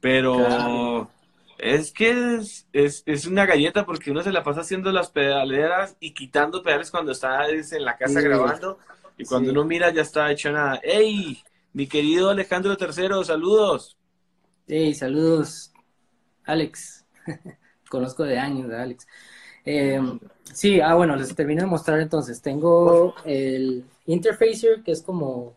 [0.00, 1.10] Pero Claro.
[1.58, 5.96] es que es, es, es una galleta porque uno se la pasa haciendo las pedaleras
[6.00, 8.26] y quitando pedales cuando está es, en la casa Sí.
[8.26, 8.78] grabando
[9.18, 9.52] y cuando Sí.
[9.56, 10.80] uno mira ya está hecho nada.
[10.82, 11.42] ¡Ey!
[11.72, 13.96] Mi querido Alejandro III, saludos.
[14.66, 15.70] Hey, saludos,
[16.44, 17.04] Alex.
[17.90, 19.06] Conozco de años a Alex.
[19.66, 20.00] Eh,
[20.54, 22.40] sí, ah, bueno, les termino de mostrar entonces.
[22.40, 25.56] Tengo el interfacer, que es como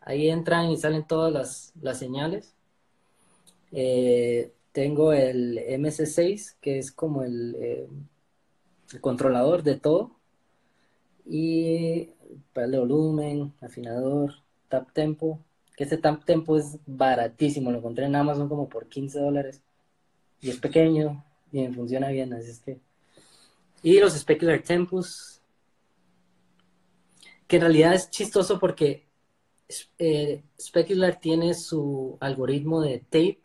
[0.00, 2.54] ahí entran y salen todas las, las señales.
[3.72, 7.88] Eh, tengo el MC6, que es como el, eh,
[8.92, 10.12] el controlador de todo.
[11.26, 12.10] Y
[12.54, 14.32] para de volumen, afinador,
[14.68, 15.40] tap tempo,
[15.76, 19.62] que este tempo es baratísimo, lo encontré en Amazon como por 15 dólares.
[20.40, 21.24] Y es pequeño
[21.64, 22.80] y funciona bien, así es que...
[23.82, 25.40] Y los Specular Tempus,
[27.46, 29.06] que en realidad es chistoso porque
[29.98, 33.40] eh, Specular tiene su algoritmo de tape,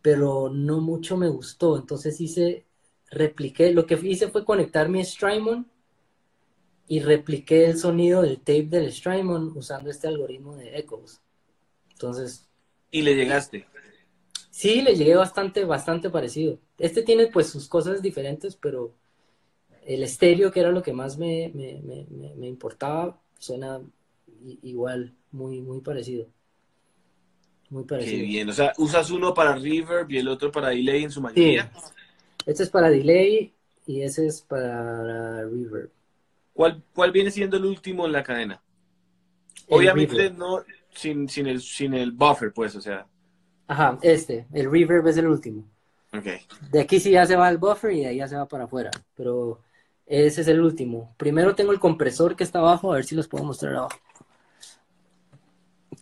[0.00, 1.76] pero no mucho me gustó.
[1.76, 2.66] Entonces hice,
[3.10, 5.70] repliqué, lo que hice fue conectar mi Strymon
[6.88, 11.20] y repliqué el sonido del tape del Strymon usando este algoritmo de Echoes.
[11.92, 12.48] Entonces.
[12.90, 13.66] ¿Y le llegaste?
[14.52, 16.58] Sí, le llegué bastante, bastante parecido.
[16.78, 18.92] Este tiene pues sus cosas diferentes, pero
[19.86, 23.80] el estéreo, que era lo que más me, me, me, me importaba, suena
[24.62, 26.26] igual, muy, muy parecido.
[27.70, 28.18] Muy parecido.
[28.18, 31.20] Qué bien, o sea, usas uno para reverb y el otro para delay en su
[31.20, 31.70] mayoría.
[32.46, 33.52] Este es para delay
[33.86, 35.90] y ese es para reverb.
[36.54, 38.62] ¿Cuál, cuál viene siendo el último en la cadena?
[39.68, 40.62] Obviamente no
[40.94, 43.06] sin, sin, el, sin el buffer, pues, o sea.
[43.66, 45.64] Ajá, este, el reverb es el último.
[46.12, 46.40] Okay.
[46.70, 48.64] De aquí sí ya se va el buffer y de ahí ya se va para
[48.64, 49.60] afuera, pero
[50.06, 51.14] ese es el último.
[51.16, 53.96] Primero tengo el compresor que está abajo, a ver si los puedo mostrar abajo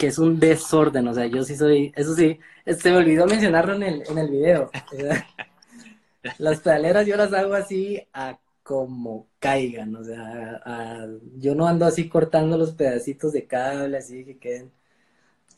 [0.00, 3.74] que es un desorden, o sea, yo sí soy, eso sí, se me olvidó mencionarlo
[3.74, 4.70] en el, en el video.
[6.38, 12.08] Las pedaleras yo las hago así a como caigan, o sea, yo no ando así
[12.08, 14.70] cortando los pedacitos de cable así que queden.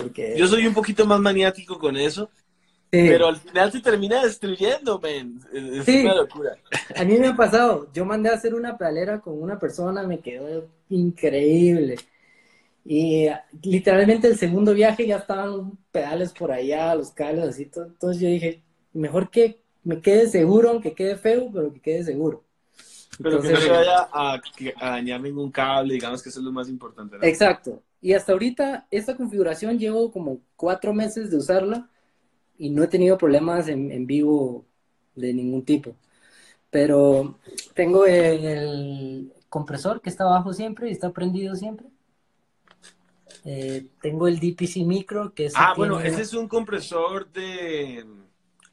[0.03, 0.35] Porque...
[0.37, 2.31] Yo soy un poquito más maniático con eso,
[2.91, 5.41] pero al final se termina destruyendo, men.
[5.53, 6.57] Es una locura.
[6.95, 10.21] A mí me ha pasado, yo mandé a hacer una pedalera con una persona, me
[10.21, 11.97] quedó increíble.
[12.85, 13.29] Y
[13.63, 17.67] literalmente el segundo viaje ya estaban pedales por allá, los cables así.
[17.67, 17.87] Todo.
[17.87, 18.63] Entonces yo dije,
[18.93, 22.45] mejor que me quede seguro, aunque quede feo, pero que quede seguro.
[23.23, 24.41] Pero que no se vaya a,
[24.81, 27.17] dañar ningún cable, digamos que eso es lo más importante.
[27.23, 27.83] Exacto.
[28.03, 31.89] Y hasta ahorita, esta configuración llevo como cuatro meses de usarla
[32.59, 34.67] y no he tenido problemas en, en vivo
[35.15, 35.95] de ningún tipo.
[36.69, 37.39] Pero
[37.75, 41.87] tengo el compresor que está abajo siempre y está prendido siempre.
[43.45, 45.55] Eh, tengo el DPC Micro, que es...
[45.57, 48.05] Ah, bueno, ese es un compresor de,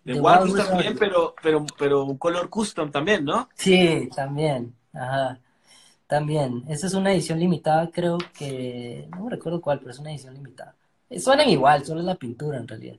[0.03, 3.47] de, también, pero, pero, pero un color custom también, ¿no?
[3.53, 4.73] Sí, también.
[4.91, 5.39] Ajá.
[6.09, 6.63] También.
[6.67, 9.07] Esa es una edición limitada, creo que...
[9.11, 10.73] No me recuerdo cuál, pero es una edición limitada.
[11.07, 12.95] Eh, suenan igual, solo es la pintura en realidad.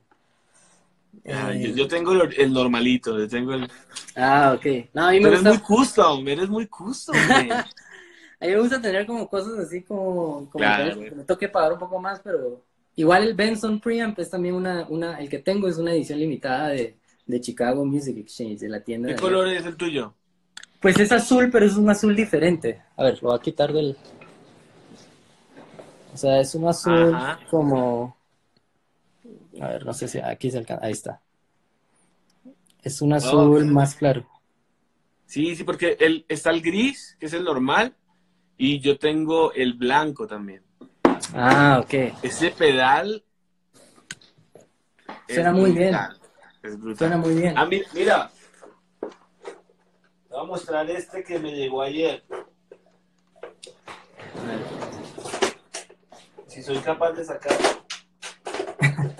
[1.27, 3.69] Ah, yo, tengo el, normalito, yo tengo el...
[4.15, 4.87] Ah, ok.
[4.93, 5.49] No, a mí me gusta...
[5.49, 7.17] Eres muy custom, eres muy custom,
[8.39, 11.99] A mí me gusta tener como cosas así como, que me toque pagar un poco
[11.99, 12.63] más, pero
[12.95, 16.69] igual el Benson Preamp es también una, una, el que tengo es una edición limitada
[16.69, 16.95] de,
[17.41, 19.09] Chicago Music Exchange, de la tienda.
[19.09, 20.13] ¿Qué color es el tuyo?
[20.81, 22.81] Pues es azul, pero es un azul diferente.
[22.97, 23.95] A ver, lo voy a quitar del...
[26.13, 27.15] O sea, es un azul
[27.49, 28.17] como...
[29.61, 30.65] A ver, no sé si aquí es el...
[30.81, 31.21] Ahí está.
[32.81, 34.27] Es un azul más claro.
[35.27, 37.95] Sí, sí, porque el, está el gris, que es el normal,
[38.57, 40.63] y yo tengo el blanco también.
[41.35, 41.93] Ah, ok.
[42.23, 43.23] Ese pedal.
[45.29, 45.95] Suena muy bien.
[46.63, 46.97] Es brutal.
[46.97, 47.53] Suena muy bien.
[47.55, 48.31] Ah, mira.
[50.31, 52.23] Te voy a mostrar este que me llegó ayer.
[56.47, 57.67] Si soy capaz de sacarlo.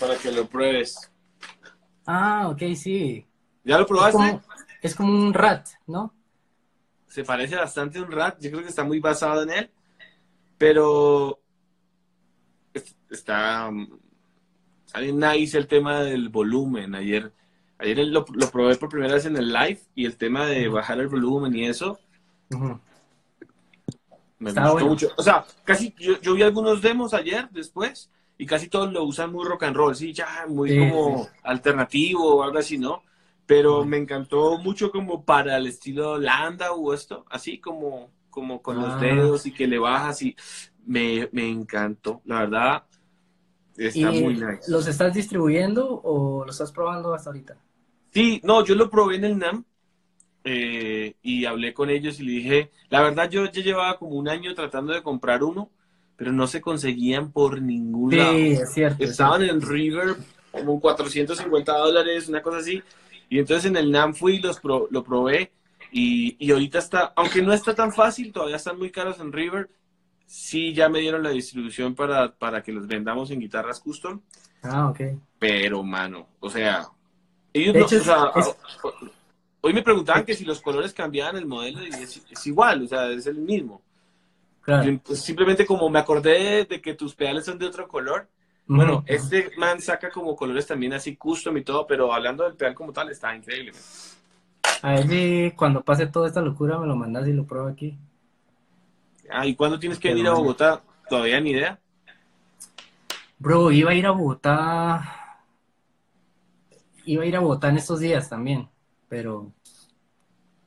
[0.00, 1.08] Para que lo pruebes.
[2.04, 3.24] Ah, ok, sí.
[3.62, 4.40] ¿Ya lo probaste?
[4.82, 6.12] es como un rat, ¿no?
[7.06, 9.70] se parece bastante a un rat, yo creo que está muy basado en él,
[10.58, 11.40] pero
[13.08, 13.70] está,
[14.84, 16.96] sale nice el tema del volumen.
[16.96, 17.32] Ayer,
[17.78, 21.08] ayer lo, probé por primera vez en el live y el tema de bajar el
[21.08, 21.98] volumen y eso.
[24.38, 25.08] Me gustó mucho.
[25.16, 29.44] O sea, casi yo, vi algunos demos ayer después y casi todos lo usan muy
[29.46, 33.02] rock and roll, sí, ya muy como alternativo o algo así, ¿no?
[33.46, 38.76] pero me encantó mucho como para el estilo Landa o esto, así como, como con
[38.76, 38.98] los ah.
[38.98, 40.36] dedos y que le bajas y
[40.84, 42.82] me, encantó, la verdad.
[43.76, 44.62] Está muy nice.
[44.68, 47.56] ¿Los estás distribuyendo o los estás probando hasta ahorita?
[48.16, 49.62] Sí, no, yo lo probé en el NAM
[50.42, 54.26] eh, y hablé con ellos y le dije, la verdad yo ya llevaba como un
[54.26, 55.68] año tratando de comprar uno,
[56.16, 58.32] pero no se conseguían por ningún sí, lado.
[58.32, 59.04] Es cierto.
[59.04, 60.16] Estaban en River
[60.50, 62.82] como 450 dólares, una cosa así,
[63.28, 65.52] y entonces en el NAM fui y los lo probé.
[65.92, 69.68] Y, y, ahorita está, aunque no está tan fácil, todavía están muy caros en River.
[70.24, 74.22] Sí, ya me dieron la distribución para, para que los vendamos en guitarras custom.
[74.62, 75.00] Ah, ok.
[75.38, 76.88] Pero, mano, o sea,
[77.62, 78.32] ellos no, o sea,
[79.60, 83.10] hoy me preguntaban que si los colores cambiaban el modelo y es, igual, o sea,
[83.10, 83.82] es el mismo.
[84.64, 88.28] Pues, simplemente como me acordé de que tus pedales son de otro color.
[88.68, 92.74] Bueno, este man saca como colores también así custom y todo, pero hablando del pedal
[92.74, 93.72] como tal, está increíble.
[94.82, 97.96] A ver si cuando pase toda esta locura me lo mandas y lo pruebo aquí.
[99.30, 100.82] Ah, ¿y cuándo tienes que venir a Bogotá?
[101.08, 101.78] ¿Todavía ni idea?
[103.38, 105.25] Bro, iba a ir a Bogotá.
[107.06, 108.68] Iba a ir a Bogotá en estos días también,
[109.08, 109.52] pero.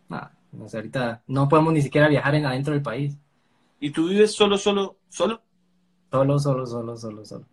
[0.07, 3.15] Nada, no sé, ahorita no podemos ni siquiera viajar en adentro del país.
[3.79, 5.41] ¿Y tú vives solo, solo, solo?
[6.11, 7.45] Solo, solo, solo, solo, solo.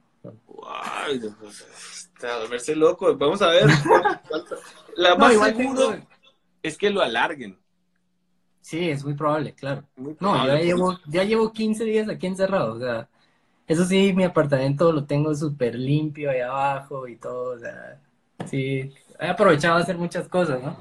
[2.16, 3.16] Está loco.
[3.16, 3.66] Vamos a ver.
[4.96, 5.96] La más seguro
[6.62, 7.58] es que lo alarguen.
[8.60, 9.84] Sí, es muy probable, claro.
[10.18, 13.08] No, ya llevo, ya llevo 15 días aquí encerrado, o sea,
[13.68, 18.00] eso sí, mi apartamento lo tengo súper limpio ahí abajo y todo, o sea,
[18.44, 20.76] sí, he aprovechado a hacer muchas cosas, ¿no?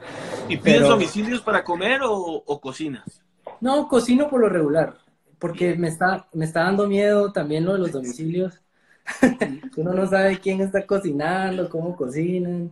[0.50, 3.22] ¿Y pides domicilios para comer o, o, cocinas?
[3.62, 4.98] No, cocino por lo regular,
[5.40, 8.62] porque me está, me está dando miedo también lo de los domicilios.
[9.78, 12.72] Uno no sabe quién está cocinando, cómo cocinan.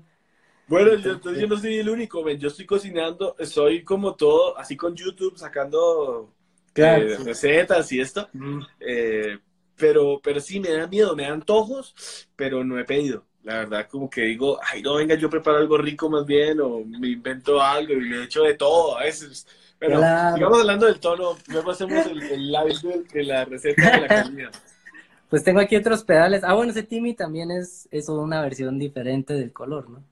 [0.67, 4.95] Bueno, yo, yo no soy el único, Yo estoy cocinando, soy como todo, así con
[4.95, 6.33] YouTube, sacando
[6.75, 8.29] eh, recetas y esto.
[8.79, 9.37] Eh,
[9.75, 13.25] pero, pero sí, me da miedo, me dan antojos, pero no he pedido.
[13.43, 16.79] La verdad, como que digo, ay, no, venga, yo preparo algo rico más bien, o
[16.85, 19.45] me invento algo y le echo de todo a veces.
[19.77, 20.01] Pero
[20.33, 24.51] sigamos hablando del tono, luego hacemos el, el live de la receta de la comida.
[25.29, 26.43] Pues tengo aquí otros pedales.
[26.43, 30.03] Ah, bueno, ese Timmy también es, es una versión diferente del color, ¿no?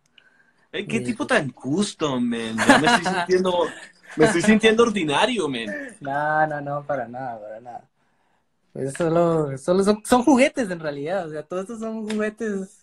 [0.72, 2.34] ¿Qué eh, tipo tan custom?
[2.34, 3.68] Ya me estoy sintiendo,
[4.16, 5.70] me estoy sintiendo ordinario, men.
[6.00, 7.88] No, no, no, para nada, para nada.
[8.74, 12.81] Pues solo, solo son, son juguetes en realidad, o sea, todos estos son juguetes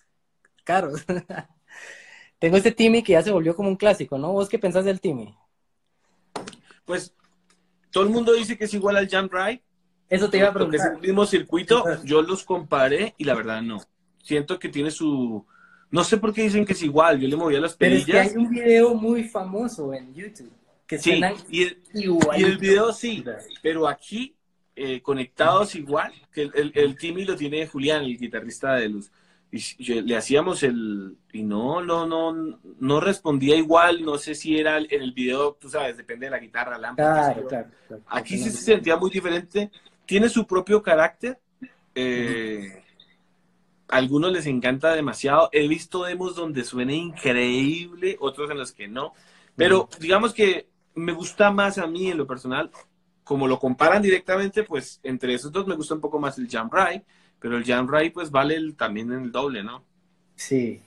[0.68, 1.02] caros.
[2.38, 4.33] Tengo este Timmy que ya se volvió como un clásico, ¿no?
[4.33, 5.35] ¿Vos qué pensás del Timmy?
[6.85, 7.14] Pues
[7.90, 9.62] todo el mundo dice que es igual al Jump Ride.
[10.11, 10.81] Eso te iba a preguntar.
[10.81, 13.81] Porque es el mismo circuito, yo los comparé y la verdad no.
[14.22, 15.44] Siento que tiene su,
[15.90, 18.04] no sé por qué dicen que es igual, yo le movía las perillas.
[18.07, 20.52] Pero es que hay un video muy famoso en YouTube.
[20.87, 23.22] Que sí, y el, y el video sí,
[23.62, 24.35] pero aquí
[24.74, 29.11] eh, conectados igual, que el, el, Timmy lo tiene Julián, el guitarrista de Luz.
[29.50, 34.76] Y le hacíamos el y no no no no respondía igual no sé si era
[34.76, 37.68] en el video tú sabes depende de la guitarra la claro, claro,
[38.08, 39.70] aquí sí se sentía muy diferente
[40.04, 41.38] tiene su propio carácter
[41.94, 42.82] eh,
[43.88, 45.48] algunos les encanta demasiado.
[45.52, 49.14] He visto demos donde suena increíble, otros en los que no.
[49.56, 52.70] Pero digamos que me gusta más a mí en lo personal,
[53.24, 56.70] como lo comparan directamente, pues entre esos dos me gusta un poco más el Jam
[56.70, 57.04] Ride,
[57.40, 59.85] pero el Jam Ride pues vale también en el doble, ¿no?
[60.37, 60.81] Sí.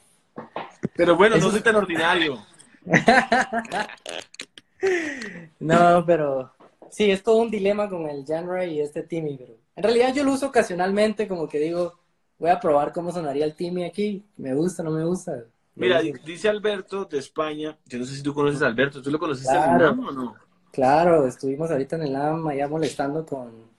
[0.95, 2.43] Pero bueno, no soy tan ordinario.
[5.59, 6.53] no, pero
[6.89, 10.13] sí, es todo un dilema con el Jam Ride y este Timmy, pero en realidad
[10.13, 11.99] yo lo uso ocasionalmente, como que digo,
[12.37, 14.25] voy a probar cómo sonaría el Timmy aquí.
[14.37, 15.45] Me gusta, no me gusta.
[15.75, 17.77] Mira, dice Alberto de España.
[17.85, 19.01] Yo no sé si tú conoces a Alberto.
[19.01, 20.35] ¿Tú lo conociste en el NAM o no?
[20.71, 23.70] Claro, estuvimos ahorita en el NAM allá molestando con,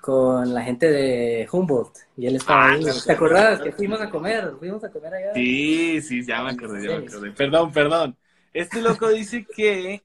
[0.00, 1.96] con la gente de Humboldt.
[2.16, 2.84] Y él estaba ah, ahí.
[3.06, 4.52] ¿Te acordás que fuimos a comer?
[4.58, 5.34] Fuimos a comer allá.
[5.34, 7.30] Sí, sí, ya me acordé, ya me acordé.
[7.32, 8.16] Perdón, perdón.
[8.52, 10.02] Este loco dice que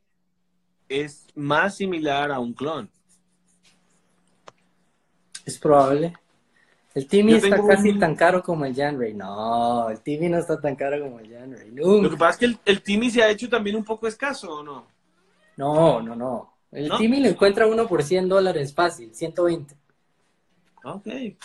[0.87, 2.89] es más similar a un clon.
[5.45, 6.13] Es probable.
[6.93, 9.13] El Timmy está casi tan caro como el Janray.
[9.13, 11.71] No, el Timmy no está tan caro como el Janray.
[11.71, 14.59] Lo que pasa es que el, el, Timmy se ha hecho también un poco escaso,
[14.59, 14.87] ¿o no?
[15.57, 16.53] No, no, no.
[16.71, 19.75] El Timmy lo encuentra uno por 100 dólares fácil, 120.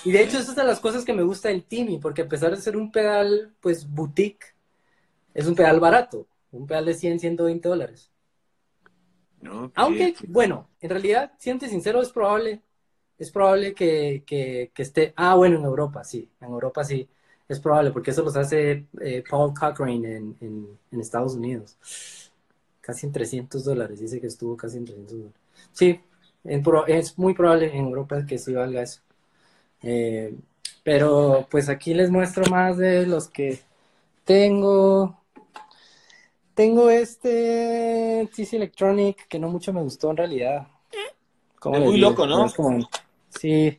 [0.05, 2.29] Y de hecho, esa es de las cosas que me gusta del Timmy, porque a
[2.29, 4.55] pesar de ser un pedal, pues, boutique,
[5.35, 6.27] es un pedal barato.
[6.53, 8.11] Un pedal de 100, 120 dólares.
[9.75, 12.63] Aunque, bueno, en realidad, siente sincero, es probable
[13.21, 15.13] es probable que, que, esté.
[15.15, 16.27] Ah, bueno, en Europa, sí.
[16.41, 17.07] En Europa sí.
[17.47, 21.77] Es probable, porque eso los hace eh, Paul Cochrane en, en, Estados Unidos.
[22.81, 24.01] Casi en 300 dólares.
[24.01, 25.41] Dice que estuvo casi en 300 dólares.
[25.73, 26.01] Sí,
[26.87, 29.03] es muy probable en Europa que sí valga eso.
[29.83, 30.35] Eh,
[30.83, 33.61] pero pues aquí les muestro más de los que
[34.25, 35.19] tengo.
[36.55, 40.69] Tengo este TC Electronic que no mucho me gustó en realidad.
[41.73, 42.49] Es muy loco, ¿no?
[43.29, 43.79] Sí,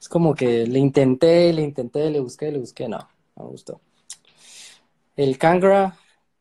[0.00, 2.98] es como que le intenté, le intenté, le busqué, le busqué, no,
[3.36, 3.80] no me gustó.
[5.16, 5.96] El Kangra.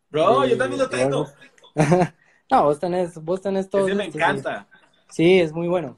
[0.09, 1.27] Bro, yo también lo tengo.
[2.51, 3.87] no, vos tenés, vos tenés todo.
[3.87, 4.67] Ese me encanta.
[5.09, 5.97] Sí, es muy bueno.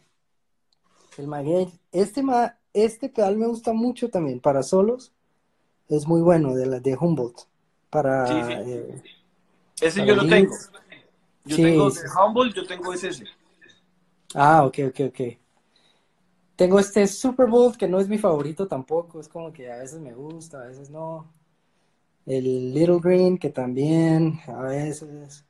[1.17, 5.11] El Maguey, este, ma, este pedal me gusta mucho también para solos.
[5.87, 7.41] Es muy bueno, de, la, de Humboldt.
[7.89, 8.71] Para, sí, sí.
[8.71, 9.01] Eh,
[9.81, 10.55] ese yo lo tengo.
[11.45, 13.23] Yo tengo de Humboldt, yo tengo ese.
[14.35, 15.19] Ah, ok, ok, ok.
[16.55, 19.99] tengo este Super Bowl que no es mi favorito tampoco, es como que a veces
[19.99, 21.25] me gusta, a veces no.
[22.25, 25.45] El Little Green que también a veces.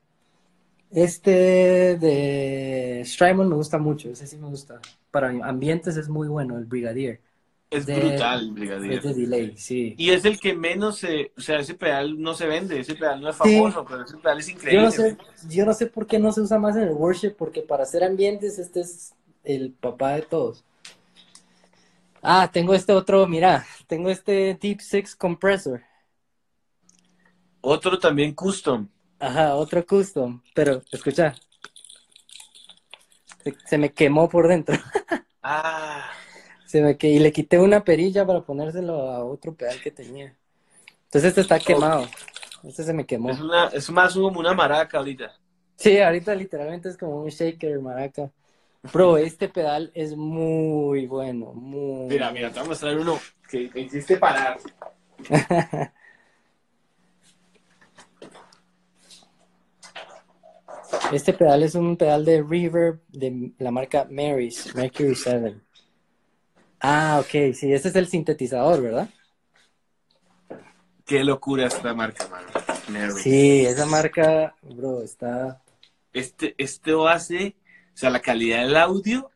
[0.92, 4.80] Este de Strymon me gusta mucho, ese sí me gusta.
[5.12, 7.22] Para ambientes es muy bueno, el Brigadier.
[7.70, 8.94] Es brutal el Brigadier.
[8.94, 9.94] Es de delay, sí.
[9.98, 13.22] Y es el que menos se, o sea, ese pedal no se vende, ese pedal
[13.22, 14.80] no es famoso, pero ese pedal es increíble.
[14.80, 15.18] Yo no, sé,
[15.50, 18.04] yo no sé por qué no se usa más en el worship, porque para hacer
[18.04, 20.64] ambientes este es el papá de todos.
[22.22, 25.82] Ah, tengo este otro, mira, tengo este Deep Six Compressor.
[27.62, 28.88] Otro también custom.
[29.20, 31.36] Ajá, otro custom, pero escucha,
[33.66, 34.78] se, me quemó por dentro.
[35.44, 36.10] ah.
[36.66, 40.36] Se me que y le quité una perilla para ponérselo a otro pedal que tenía.
[41.06, 42.08] Entonces este está quemado.
[42.64, 43.32] Este se me quemó.
[43.32, 45.34] Es, una, es más como una maraca ahorita.
[45.76, 48.32] Sí, ahorita literalmente es como un shaker maraca.
[48.94, 52.08] Bro, este pedal es muy bueno, muy...
[52.08, 53.20] Mira, mira, te voy a mostrar uno
[53.50, 54.60] que hiciste parar.
[61.12, 65.56] Este pedal es un pedal de reverb de la marca Mary's, Mercury 7.
[66.82, 69.10] Ah, ok, sí, este es el sintetizador, ¿verdad?
[71.06, 73.16] Qué locura esta marca, mano.
[73.18, 75.62] Sí, esa marca, bro, está...
[76.14, 77.56] Este, este hace,
[77.94, 79.32] o sea, la calidad del audio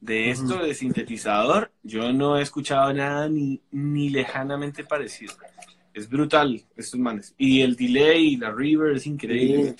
[0.00, 5.34] de esto de sintetizador, yo no he escuchado nada ni, ni lejanamente parecido.
[5.92, 7.34] Es brutal, estos manes.
[7.36, 9.74] Y el delay y la reverb es increíble.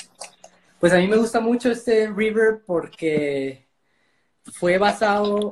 [0.80, 3.66] Pues a mí me gusta mucho este reverb porque
[4.54, 5.50] fue basado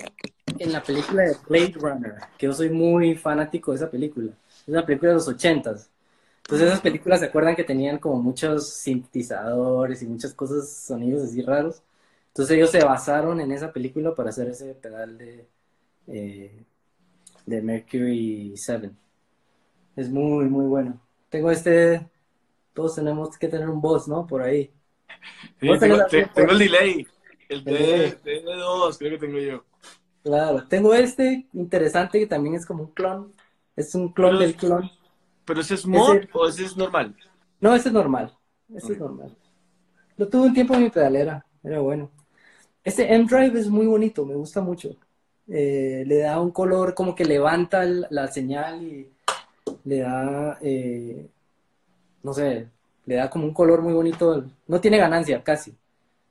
[0.58, 4.32] en la película de Blade Runner, que yo soy muy fanático de esa película.
[4.62, 5.90] Es una película de los ochentas.
[6.38, 11.42] Entonces esas películas se acuerdan que tenían como muchos sintetizadores y muchas cosas, sonidos así
[11.42, 11.82] raros.
[12.28, 15.48] Entonces ellos se basaron en esa película para hacer ese pedal de,
[16.08, 16.64] eh,
[17.46, 18.90] de Mercury 7.
[19.96, 21.00] Es muy, muy bueno.
[21.30, 22.08] Tengo este,
[22.74, 24.26] todos tenemos que tener un boss, ¿no?
[24.26, 24.72] Por ahí.
[25.60, 27.06] tengo, el delay.
[27.48, 29.64] El D2, creo que tengo yo.
[30.22, 33.32] Claro, tengo este interesante que también es como un clon.
[33.76, 34.90] Es un clon del clon.
[35.44, 37.14] ¿Pero ese es mod o ese es normal?
[37.60, 38.36] No, ese es normal.
[38.74, 39.36] Ese es normal.
[40.16, 41.46] Lo tuve un tiempo en mi pedalera.
[41.62, 42.10] Era bueno.
[42.82, 44.96] Este M-Drive es muy bonito, me gusta mucho.
[45.48, 49.12] Eh, le da un color como que levanta la señal y
[49.84, 51.28] le da, eh,
[52.22, 52.68] no sé,
[53.06, 54.44] le da como un color muy bonito.
[54.66, 55.74] No tiene ganancia, casi.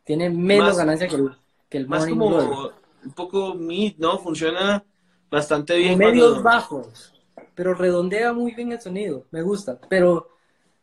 [0.03, 1.31] Tiene menos ganancia que el,
[1.67, 2.71] que el más como
[3.03, 4.19] un poco mid, ¿no?
[4.19, 4.83] Funciona
[5.29, 5.97] bastante bien.
[5.97, 7.13] Medios bajos,
[7.55, 9.25] pero redondea muy bien el sonido.
[9.31, 10.29] Me gusta, pero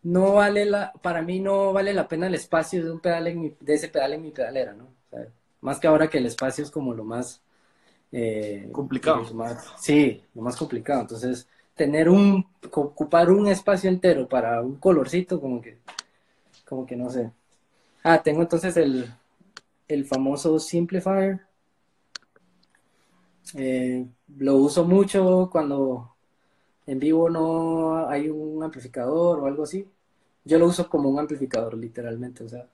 [0.02, 3.56] no vale la, para mí no vale la pena el espacio de un pedal en
[3.60, 4.90] de ese pedal en mi pedalera, ¿no?
[5.60, 7.40] más que ahora que el espacio es como lo más
[8.10, 9.24] eh, complicado.
[9.78, 11.02] sí, lo más complicado.
[11.02, 11.48] Entonces,
[11.82, 15.78] tener un, ocupar un espacio entero para un colorcito, como que,
[16.64, 17.32] como que no sé.
[18.04, 19.12] Ah, tengo entonces el,
[19.88, 21.40] el famoso Simplifier.
[23.54, 24.06] Eh,
[24.36, 26.14] lo uso mucho cuando
[26.86, 29.84] en vivo no hay un amplificador o algo así.
[30.44, 32.44] Yo lo uso como un amplificador, literalmente.
[32.44, 32.64] O sea,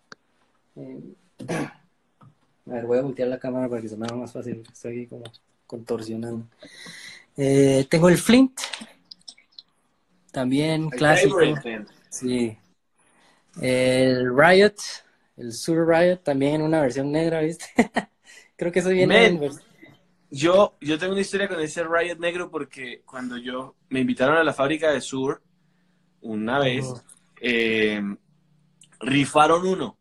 [0.76, 1.00] eh,
[1.48, 4.62] a ver, voy a voltear la cámara para que se me haga más fácil.
[4.70, 5.24] Estoy como
[5.66, 6.44] contorsionando.
[7.38, 8.60] Eh, tengo el Flint.
[10.38, 11.40] También clásico.
[12.10, 12.56] Sí.
[13.60, 14.76] El Riot
[15.36, 17.66] el Super Riot también en una versión negra, ¿viste?
[18.56, 19.50] Creo que eso viene en
[20.30, 24.44] yo, yo tengo una historia con ese Riot negro porque cuando yo me invitaron a
[24.44, 25.42] la fábrica de Sur
[26.20, 26.86] una vez,
[27.40, 28.00] eh,
[29.00, 29.96] rifaron uno.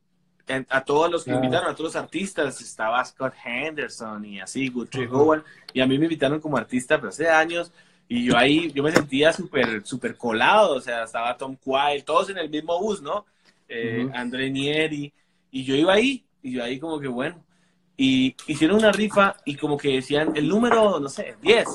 [0.69, 5.07] A todos los que invitaron, a todos los artistas, estaba Scott Henderson y así, Guthrie
[5.07, 7.71] Howard, y a mí me invitaron como artista, pero hace años,
[8.10, 12.30] y yo ahí, yo me sentía súper, súper colado, o sea, estaba Tom Quayle, todos
[12.30, 13.26] en el mismo bus, ¿no?
[13.68, 15.12] Eh, André Nieri,
[15.51, 17.43] y yo iba ahí, y yo ahí como que bueno.
[17.97, 21.68] Y hicieron una rifa y como que decían el número, no sé, 10.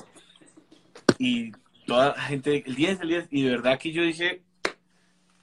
[1.18, 1.53] Y
[1.85, 3.28] toda la gente, el 10, el 10.
[3.30, 4.41] Y de verdad que yo dije,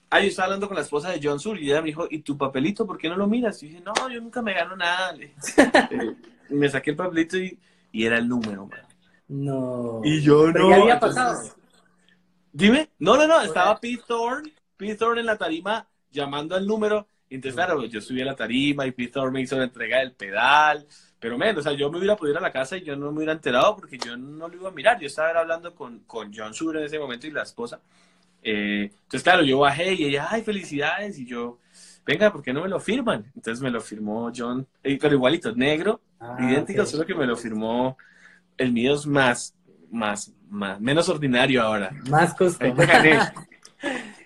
[0.08, 2.20] ah, yo estaba hablando con la esposa de John Sur y ella me dijo, ¿y
[2.20, 3.62] tu papelito por qué no lo miras?
[3.62, 5.14] Y dije, no, yo nunca me gano nada.
[6.48, 7.56] Me saqué el papelito y,
[7.92, 8.80] era el número, man.
[9.30, 10.00] No.
[10.04, 10.68] Y yo no.
[10.68, 11.40] ¿Qué había pasado?
[12.52, 12.90] Dime.
[12.98, 13.40] No, no, no.
[13.40, 18.20] Estaba Pete Thorne, Pete Thorne en la tarima llamando al número entonces, claro, yo subí
[18.20, 20.86] a la tarima y Peter me hizo la entrega del pedal.
[21.20, 23.12] Pero, menos, o sea, yo me hubiera podido ir a la casa y yo no
[23.12, 24.98] me hubiera enterado porque yo no lo iba a mirar.
[24.98, 27.80] Yo estaba hablando con, con John Sur en ese momento y la esposa.
[28.42, 31.18] Eh, entonces, claro, yo bajé y ella, ay, felicidades.
[31.20, 31.58] Y yo,
[32.04, 33.30] venga, ¿por qué no me lo firman?
[33.36, 37.36] Entonces me lo firmó John, eh, pero igualito, negro, ah, idéntico, solo que me lo
[37.36, 37.96] firmó
[38.60, 39.54] el mío es más,
[39.90, 41.90] más, más, menos ordinario ahora.
[42.10, 42.34] Más
[42.86, 43.18] gané.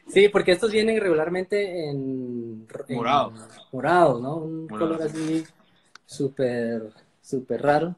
[0.09, 3.33] Sí, porque estos vienen regularmente en, en Morado.
[3.73, 4.37] morado, ¿no?
[4.37, 5.45] Un Morado, color así
[6.07, 7.97] súper, súper raro.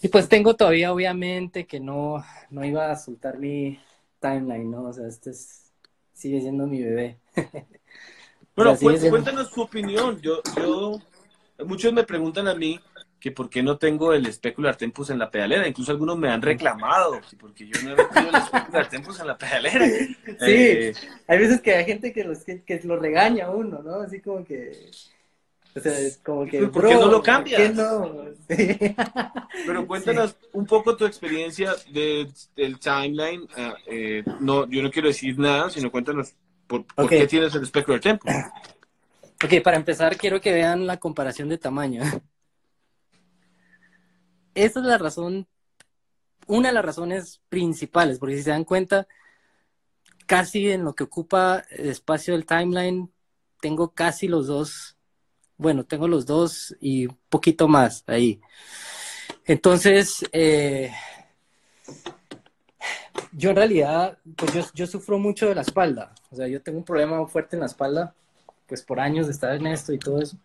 [0.00, 3.78] Y pues tengo todavía, obviamente, que no, no iba a soltar mi
[4.20, 4.84] timeline, ¿no?
[4.84, 5.72] O sea, este es,
[6.14, 7.18] sigue siendo mi bebé.
[8.56, 10.20] Bueno, O sea, siendo- cuéntanos tu opinión.
[10.22, 11.00] Yo, yo,
[11.66, 12.80] muchos me preguntan a mí
[13.24, 15.66] que por qué no tengo el Specular Tempus en la pedalera.
[15.66, 19.26] Incluso algunos me han reclamado que porque yo no he metido el Specular Tempus en
[19.28, 19.86] la pedalera.
[20.46, 20.92] Eh,
[21.26, 23.94] Hay veces que hay gente que, los, que, que lo regaña a uno, ¿no?
[24.02, 24.72] Así como que...
[25.74, 26.66] O sea, es como que...
[26.66, 28.24] ¿Por qué "Bro, no lo ¿por qué cambias?" no?
[28.50, 28.94] Sí.
[29.66, 33.48] pero cuéntanos un poco tu experiencia de- del timeline.
[33.56, 36.34] Ah, eh, no, yo no quiero decir nada, sino cuéntanos
[36.66, 38.30] por, qué tienes el Specular Tempus.
[39.42, 42.02] Ok, para empezar quiero que vean la comparación de tamaño.
[44.54, 45.46] Esa es la razón,
[46.46, 49.06] una de las razones principales, porque si se dan cuenta,
[50.26, 53.10] casi en lo que ocupa el espacio del timeline,
[53.60, 54.96] tengo casi los dos,
[55.56, 58.40] bueno, tengo los dos y un poquito más ahí.
[59.44, 60.92] Entonces, eh,
[63.32, 66.78] yo en realidad, pues yo, yo sufro mucho de la espalda, o sea, yo tengo
[66.78, 68.14] un problema fuerte en la espalda
[68.66, 70.36] pues por años de estar en esto y todo eso.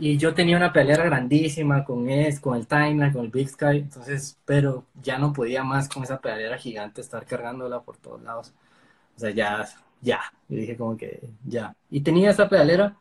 [0.00, 3.78] Y yo tenía una pedalera grandísima con es, con el timeline, con el Big Sky,
[3.78, 8.54] entonces, pero ya no podía más con esa pedalera gigante estar cargándola por todos lados.
[9.16, 9.68] O sea, ya,
[10.00, 11.74] ya, yo dije como que ya.
[11.90, 12.96] Y tenía esa pedalera,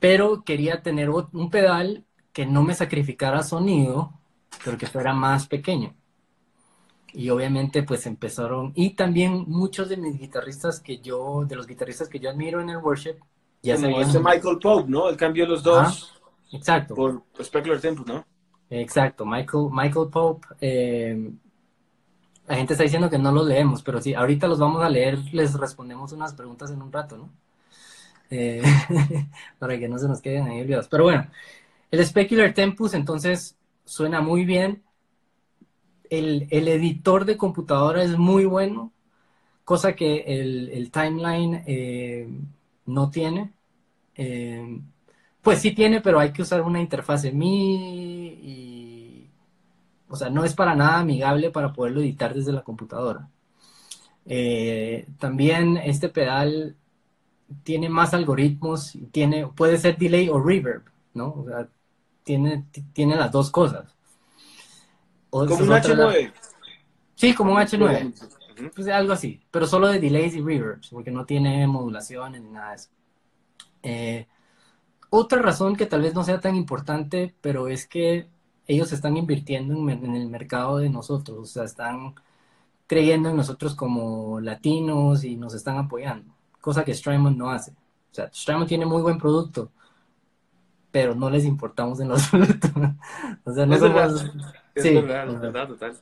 [0.00, 4.12] pero quería tener un pedal que no me sacrificara sonido,
[4.64, 5.94] pero que fuera más pequeño.
[7.14, 12.08] Y obviamente pues empezaron, y también muchos de mis guitarristas que yo, de los guitarristas
[12.08, 13.16] que yo admiro en el worship,
[13.62, 15.08] ya Como este Michael Pope, ¿no?
[15.08, 16.12] Él cambió los dos
[16.52, 18.24] Exacto, por Specular Tempus, ¿no?
[18.70, 20.46] exacto, Michael, Michael Pope.
[20.60, 21.30] eh,
[22.46, 25.18] la gente está diciendo que no los leemos, pero sí, ahorita los vamos a leer,
[25.32, 27.30] les respondemos unas preguntas en un rato, ¿no?
[28.30, 28.62] Eh,
[29.58, 30.88] para que no se nos queden ahí olvidados.
[30.88, 31.26] Pero bueno,
[31.90, 34.82] el Specular Tempus entonces suena muy bien.
[36.08, 38.92] El, el editor de computadora es muy bueno,
[39.64, 42.28] cosa que el, el timeline eh,
[42.88, 43.52] no tiene.
[44.16, 44.80] Eh,
[45.42, 47.46] pues sí tiene, pero hay que usar una interfase MI
[48.42, 49.30] y,
[50.08, 53.28] o sea, no es para nada amigable para poderlo editar desde la computadora.
[54.26, 56.76] Eh, también este pedal
[57.62, 60.82] tiene más algoritmos, tiene, puede ser delay o reverb,
[61.14, 61.28] ¿no?
[61.28, 61.68] O sea,
[62.24, 63.86] tiene, tiene las dos cosas.
[65.30, 66.32] O- Como un es otra de las- H9.
[67.14, 68.12] Sí, como un H9.
[68.58, 68.70] Ujú.
[68.74, 72.70] Pues algo así, pero solo de delays y reverbs, porque no tiene modulaciones ni nada
[72.70, 72.90] de eso.
[73.82, 74.28] Eh,
[75.10, 78.28] otra razón que tal vez no sea tan importante, pero es que
[78.66, 82.14] ellos están invirtiendo en, en el mercado de nosotros, o sea, están
[82.86, 87.72] creyendo en nosotros como latinos y nos están apoyando, cosa que Strymon no hace.
[87.72, 89.72] O sea, Strymon tiene muy buen producto,
[90.90, 92.68] pero no les importamos en lo absoluto.
[93.44, 94.14] O sea, no Es verdad.
[94.14, 94.54] somos...
[94.74, 95.98] Es Sí, verdad, es verdad, total.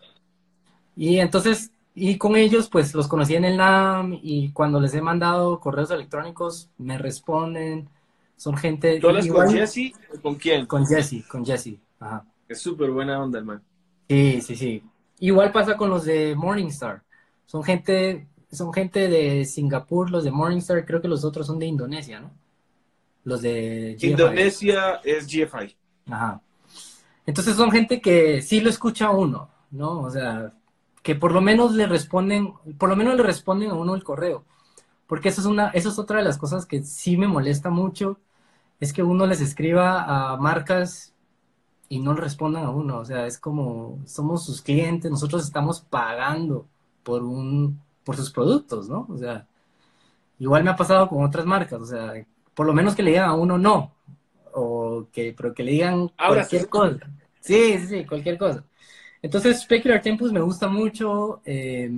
[0.96, 5.00] Y entonces, y con ellos, pues los conocí en el NAM y cuando les he
[5.00, 7.88] mandado correos electrónicos, me responden.
[8.36, 9.00] Son gente.
[9.00, 10.66] ¿Tú hablas con Jesse o con quién?
[10.66, 11.78] Con Jesse, con Jesse.
[11.98, 12.22] Ajá.
[12.46, 13.62] Es súper buena onda, hermano.
[14.10, 14.82] Sí, sí, sí.
[15.20, 17.02] Igual pasa con los de Morningstar.
[17.46, 21.64] Son gente, son gente de Singapur, los de Morningstar, creo que los otros son de
[21.64, 22.30] Indonesia, ¿no?
[23.24, 24.10] Los de GFI.
[24.10, 25.74] Indonesia es GFI.
[26.10, 26.42] Ajá.
[27.24, 30.02] Entonces son gente que sí lo escucha uno, ¿no?
[30.02, 30.52] O sea,
[31.06, 34.44] que por lo menos le responden, por lo menos le responden a uno el correo.
[35.06, 38.18] Porque eso es una, eso es otra de las cosas que sí me molesta mucho,
[38.80, 41.14] es que uno les escriba a marcas
[41.88, 42.98] y no le respondan a uno.
[42.98, 46.66] O sea, es como somos sus clientes, nosotros estamos pagando
[47.04, 49.06] por un, por sus productos, ¿no?
[49.08, 49.46] O sea,
[50.40, 52.14] igual me ha pasado con otras marcas, o sea,
[52.52, 53.92] por lo menos que le digan a uno no,
[54.54, 56.68] o que, pero que le digan Ahora cualquier sí.
[56.68, 56.98] cosa.
[57.40, 58.64] Sí, sí, sí, cualquier cosa.
[59.26, 61.40] Entonces, Specular Tempus me gusta mucho.
[61.44, 61.90] eh,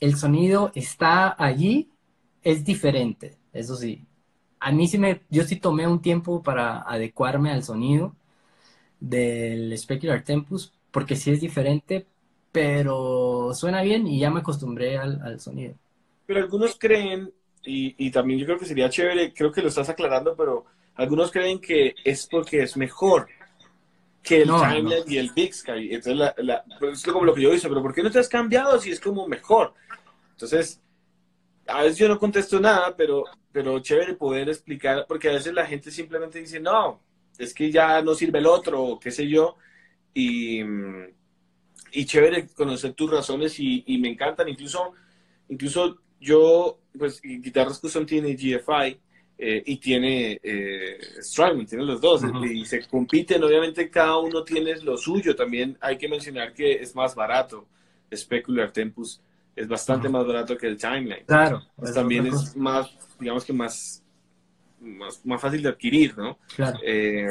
[0.00, 1.90] el sonido está allí,
[2.42, 4.02] es diferente, eso sí.
[4.60, 8.14] A mí sí me, yo sí tomé un tiempo para adecuarme al sonido
[9.00, 12.06] del Specular Tempus, porque sí es diferente,
[12.52, 15.74] pero suena bien y ya me acostumbré al, al sonido.
[16.26, 17.32] Pero algunos creen,
[17.64, 21.30] y, y también yo creo que sería chévere, creo que lo estás aclarando, pero algunos
[21.30, 23.28] creen que es porque es mejor
[24.24, 25.90] que el No, Timeline y el Big Sky.
[25.94, 28.18] Entonces, la, la- pues es como lo que yo hice, pero ¿por qué no te
[28.18, 29.74] has cambiado si es como mejor?
[30.32, 30.82] Entonces,
[31.66, 35.66] a veces yo no contesto nada, pero, pero chévere poder explicar, porque a veces la
[35.66, 37.00] gente simplemente dice, no,
[37.38, 39.56] es que ya no sirve el otro, o qué sé yo,
[40.14, 40.60] y,
[41.92, 44.92] y chévere conocer tus razones y, y, me encantan, incluso,
[45.48, 49.00] incluso yo, pues Guitarras Custom tiene GFI
[49.38, 54.76] eh, y tiene eh, Strymon, tiene los dos, y se compiten, obviamente cada uno tiene
[54.80, 57.66] lo suyo, también hay que mencionar que es más barato,
[58.14, 59.20] Specular Tempus
[59.56, 61.24] es bastante más barato que el Timeline.
[61.26, 61.62] Claro.
[61.76, 64.02] Pues también es más, digamos que más,
[64.80, 66.38] más, más fácil de adquirir, ¿no?
[66.56, 66.78] Claro.
[66.84, 67.30] Eh,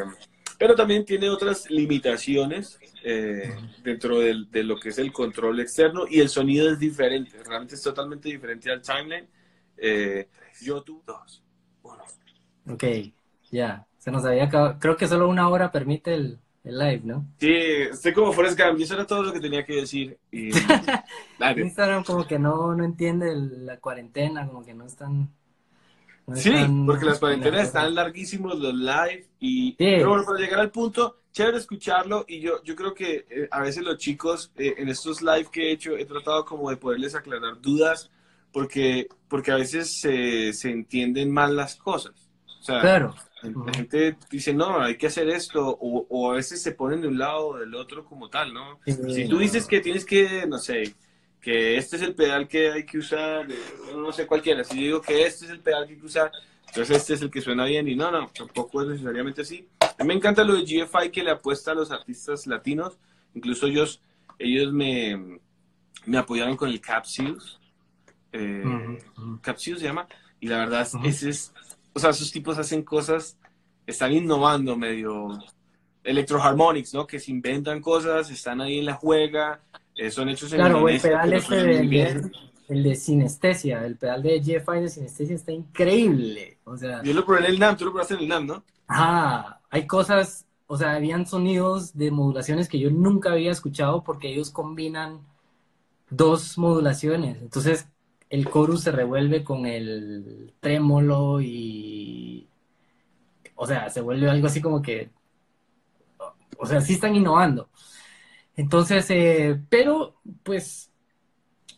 [0.58, 6.06] pero también tiene otras limitaciones eh, dentro del, de lo que es el control externo
[6.10, 9.28] y el sonido es diferente, realmente es totalmente diferente al timeline.
[9.78, 10.30] Eh,
[10.62, 11.43] yo tuve dos.
[12.70, 12.84] Ok,
[13.52, 14.78] ya, se nos había acabado.
[14.80, 17.28] Creo que solo una hora permite el, el live, ¿no?
[17.40, 20.18] Sí, estoy como Forrest Gump, eso era todo lo que tenía que decir.
[20.32, 20.50] Y...
[21.58, 25.30] Instagram como que no, no entiende la cuarentena, como que no están...
[26.36, 26.54] sí,
[26.86, 31.58] porque las cuarentenas están larguísimos, los live, y pero bueno, para llegar al punto, chévere
[31.58, 35.48] escucharlo, y yo, yo creo que eh, a veces los chicos eh, en estos live
[35.52, 38.10] que he hecho, he tratado como de poderles aclarar dudas,
[38.54, 42.23] porque, porque a veces se, se entienden mal las cosas.
[42.64, 43.14] O sea, claro.
[43.42, 47.10] La gente dice, no, hay que hacer esto, o, o, a veces se ponen de
[47.10, 48.80] un lado o del otro como tal, ¿no?
[48.86, 50.96] si tú dices que tienes que, no sé,
[51.42, 53.46] que este es el pedal que hay que usar,
[53.94, 56.32] no sé cualquiera, si yo digo que este es el pedal que hay que usar,
[56.68, 59.68] entonces este es el que suena bien, y no, no, tampoco es necesariamente así.
[59.82, 62.98] A mí me encanta lo de GFI que le apuesta a los artistas latinos,
[63.34, 64.00] incluso ellos,
[64.40, 65.42] ellos me,
[66.06, 67.60] me apoyaron con el Capsules,
[68.32, 68.64] eh,
[69.42, 70.08] Capsules se llama,
[70.40, 71.54] y la verdad, ese es
[71.94, 73.38] o sea, esos tipos hacen cosas,
[73.86, 75.30] están innovando medio
[76.04, 77.08] electroharmonics, ¿no?
[77.08, 79.62] Que se inventan cosas, están ahí en la juega,
[79.96, 82.32] eh, son hechos en Claro, el pedal este de,
[82.70, 87.02] el de sinestesia, el pedal de GFI de sinestesia está increíble, o sea...
[87.04, 88.64] Yo lo probé en el NAM, tú lo probaste en el NAM, ¿no?
[88.88, 94.30] Ah, hay cosas, o sea, habían sonidos de modulaciones que yo nunca había escuchado porque
[94.30, 95.22] ellos combinan
[96.10, 97.88] dos modulaciones, entonces
[98.34, 102.48] el chorus se revuelve con el trémolo y,
[103.54, 105.12] o sea, se vuelve algo así como que,
[106.58, 107.70] o sea, sí están innovando.
[108.56, 110.90] Entonces, eh, pero pues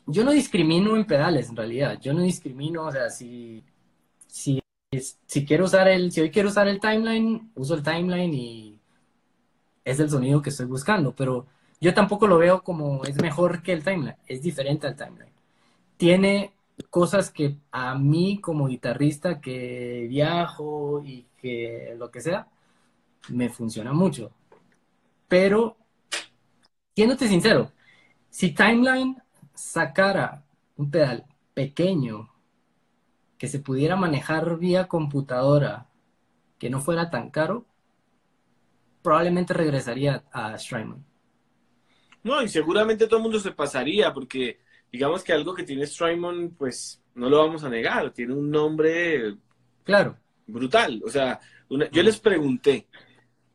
[0.08, 3.62] yo no discrimino en pedales en realidad, yo no discrimino, o sea, si,
[4.26, 4.62] si,
[5.26, 8.80] si quiero usar el, si hoy quiero usar el timeline, uso el timeline y
[9.84, 11.47] es el sonido que estoy buscando, pero
[11.82, 15.35] yo tampoco lo veo como es mejor que el timeline, es diferente al timeline
[15.98, 16.54] tiene
[16.89, 22.48] cosas que a mí como guitarrista que viajo y que lo que sea,
[23.30, 24.32] me funciona mucho.
[25.28, 25.78] Pero,
[26.96, 27.72] siéndote sincero,
[28.30, 29.22] si Timeline
[29.54, 30.43] sacara
[30.76, 32.30] un pedal pequeño
[33.38, 35.88] que se pudiera manejar vía computadora,
[36.58, 37.66] que no fuera tan caro,
[39.02, 41.06] probablemente regresaría a Strymon.
[42.24, 44.60] No, y seguramente todo el mundo se pasaría, porque
[44.92, 49.36] digamos que algo que tiene Strymon, pues no lo vamos a negar, tiene un nombre
[49.84, 50.18] claro.
[50.48, 51.02] brutal.
[51.06, 52.88] O sea, yo les pregunté,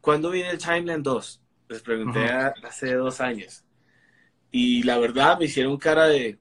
[0.00, 1.42] ¿cuándo viene el Timeline 2?
[1.68, 3.64] Les pregunté hace dos años.
[4.50, 6.38] Y la verdad me hicieron cara de,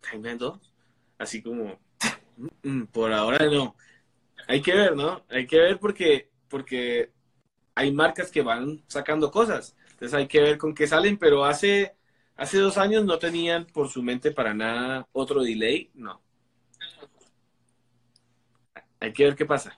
[0.00, 0.60] ¿Timeline 2?
[1.18, 1.80] Así como,
[2.36, 3.76] mm, mm, por ahora no.
[4.48, 5.24] Hay que ver, ¿no?
[5.30, 7.12] Hay que ver porque, porque
[7.74, 9.76] hay marcas que van sacando cosas.
[9.92, 11.94] Entonces hay que ver con qué salen, pero hace
[12.36, 16.20] Hace dos años no tenían por su mente para nada otro delay, no.
[19.00, 19.76] Hay que ver qué pasa.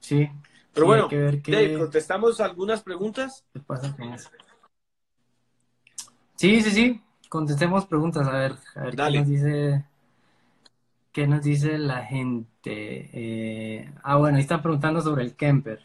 [0.00, 0.28] Sí.
[0.72, 3.44] Pero bueno, Dave, ¿contestamos algunas preguntas?
[3.52, 4.30] ¿Qué pasa con eso?
[6.34, 7.02] Sí, sí, sí.
[7.28, 8.26] Contestemos preguntas.
[8.26, 9.84] A ver, a ver qué nos dice.
[11.12, 13.10] ¿Qué nos dice la gente?
[13.12, 15.80] Eh, ah, bueno, ahí están preguntando sobre el Kemper.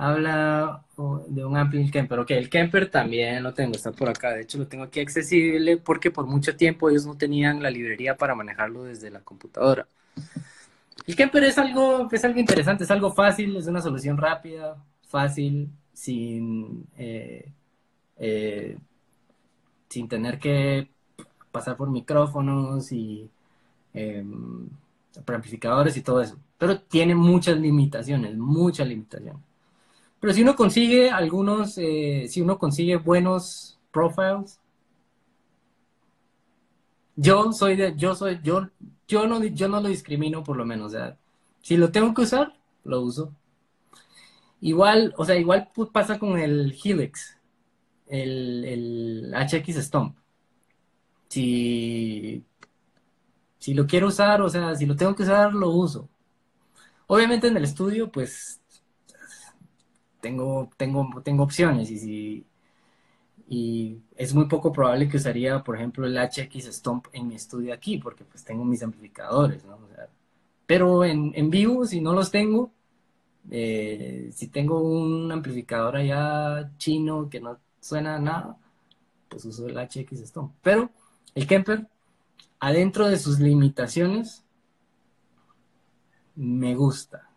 [0.00, 0.84] Habla
[1.26, 2.20] de un Ampli Kemper.
[2.20, 4.30] Ok, el Kemper también lo tengo, está por acá.
[4.30, 8.16] De hecho, lo tengo aquí accesible porque por mucho tiempo ellos no tenían la librería
[8.16, 9.88] para manejarlo desde la computadora.
[11.04, 14.76] El Kemper es algo, es algo interesante, es algo fácil, es una solución rápida,
[15.08, 17.50] fácil, sin, eh,
[18.18, 18.78] eh,
[19.88, 20.88] sin tener que
[21.50, 23.28] pasar por micrófonos y
[23.94, 24.24] eh,
[25.26, 26.38] amplificadores y todo eso.
[26.56, 29.47] Pero tiene muchas limitaciones, muchas limitaciones.
[30.20, 34.60] Pero si uno consigue algunos, eh, si uno consigue buenos profiles,
[37.16, 38.68] yo soy de, yo soy, yo,
[39.06, 40.94] yo no, yo no lo discrimino por lo menos.
[41.62, 42.54] Si lo tengo que usar,
[42.84, 43.32] lo uso.
[44.60, 47.36] Igual, o sea, igual pasa con el Helix,
[48.06, 50.16] el, el HX Stomp.
[51.28, 52.44] Si,
[53.58, 56.08] si lo quiero usar, o sea, si lo tengo que usar, lo uso.
[57.06, 58.57] Obviamente en el estudio, pues,
[60.20, 62.46] tengo, tengo, tengo opciones y si
[63.48, 67.72] y es muy poco probable que usaría, por ejemplo, el HX Stomp en mi estudio
[67.72, 69.78] aquí, porque pues tengo mis amplificadores, ¿no?
[70.66, 72.70] pero en, en, vivo, si no los tengo,
[73.50, 78.58] eh, si tengo un amplificador allá chino que no suena nada,
[79.30, 80.52] pues uso el HX Stomp.
[80.62, 80.90] Pero
[81.34, 81.88] el Kemper,
[82.60, 84.44] adentro de sus limitaciones,
[86.36, 87.27] me gusta,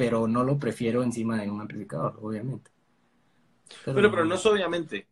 [0.00, 2.70] pero no lo prefiero encima de un amplificador, obviamente.
[3.84, 5.08] Pero, pero, no es obviamente.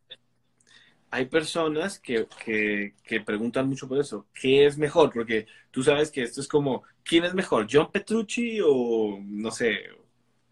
[1.10, 4.28] Hay personas que, que, preguntan mucho por eso.
[4.32, 5.12] ¿Qué es mejor?
[5.12, 7.66] Porque tú sabes que esto es como, ¿quién es mejor?
[7.70, 9.76] ¿John Petrucci o no sé,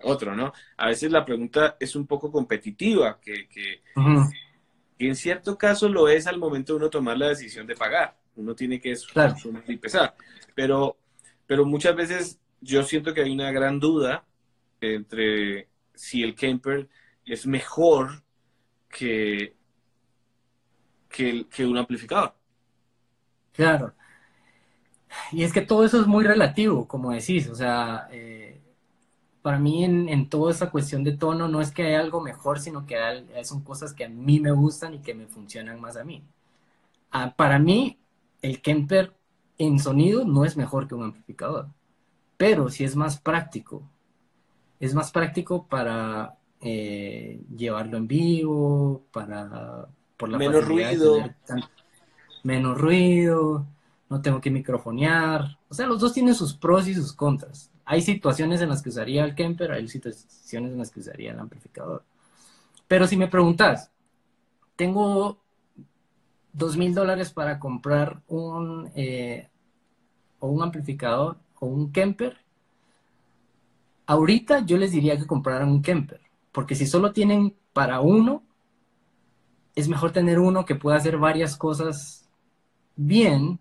[0.03, 0.53] otro, ¿no?
[0.76, 3.80] A veces la pregunta es un poco competitiva, que, que,
[4.99, 8.14] en cierto caso lo es al momento de uno tomar la decisión de pagar.
[8.34, 9.34] Uno tiene que claro.
[9.39, 10.14] sumar y pesar.
[10.55, 10.99] Pero,
[11.47, 14.24] pero muchas veces yo siento que hay una gran duda
[14.80, 16.88] entre si el Kemper
[17.24, 18.22] es mejor
[18.88, 19.54] que,
[21.09, 22.34] que, un amplificador.
[23.52, 23.94] Claro.
[25.32, 27.48] Y es que todo eso es muy relativo, como decís.
[27.48, 28.61] O sea, eh,
[29.42, 32.84] para mí en, toda esa cuestión de tono no es que haya algo mejor, sino
[32.84, 32.96] que
[33.44, 36.22] son cosas que a mí me gustan y que me funcionan más a mí.
[37.11, 37.98] Ah, para mí,
[38.42, 39.12] el Kemper
[39.59, 41.68] en sonido no es mejor que un amplificador,
[42.37, 43.82] pero sí es más práctico.
[44.78, 51.18] Es más práctico para eh, llevarlo en vivo, para por la menos ruido.
[52.43, 53.66] menos ruido,
[54.09, 55.59] no tengo que microfonear.
[55.68, 57.70] O sea, los dos tienen sus pros y sus contras.
[57.84, 61.39] Hay situaciones en las que usaría el Kemper, hay situaciones en las que usaría el
[61.39, 62.05] amplificador.
[62.89, 63.91] Pero si me preguntas,
[64.76, 65.39] tengo
[66.53, 69.49] dos mil dólares para comprar un, eh,
[70.39, 72.38] o un amplificador o un Kemper,
[74.07, 76.20] ahorita yo les diría que compraran un Kemper.
[76.52, 78.42] Porque si solo tienen para uno,
[79.74, 82.28] es mejor tener uno que pueda hacer varias cosas
[82.96, 83.59] bien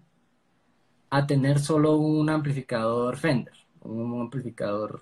[1.10, 5.02] a tener solo un amplificador Fender, un amplificador,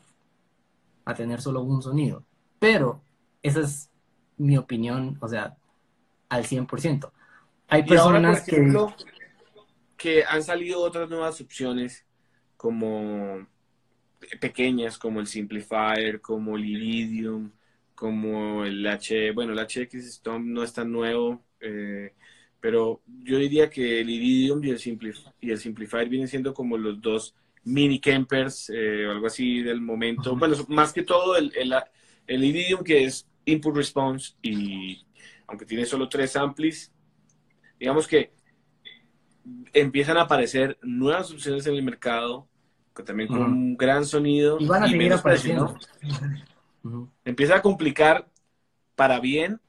[1.06, 2.24] a tener solo un sonido.
[2.60, 3.02] Pero
[3.42, 3.90] esa es
[4.38, 5.56] mi opinión, o sea,
[6.30, 7.12] al 100%.
[7.68, 8.74] Hay personas que...
[9.98, 12.06] que han salido otras nuevas opciones
[12.64, 13.46] como
[14.40, 17.52] pequeñas, como el Simplifier, como el Iridium,
[17.94, 22.14] como el H, bueno, el HX Stomp no es tan nuevo, eh,
[22.62, 24.80] pero yo diría que el Iridium y el,
[25.42, 27.36] y el Simplifier vienen siendo como los dos
[27.66, 30.34] mini campers eh, o algo así del momento.
[30.38, 31.52] Bueno, más que todo el,
[32.28, 35.06] el, Iridium que es input response y
[35.48, 36.94] aunque tiene solo tres amplis,
[37.78, 38.32] digamos que
[39.74, 42.48] empiezan a aparecer nuevas opciones en el mercado,
[43.04, 45.76] también con un gran sonido y van a seguir apareciendo.
[47.26, 48.28] Empieza a complicar
[48.96, 49.60] para bien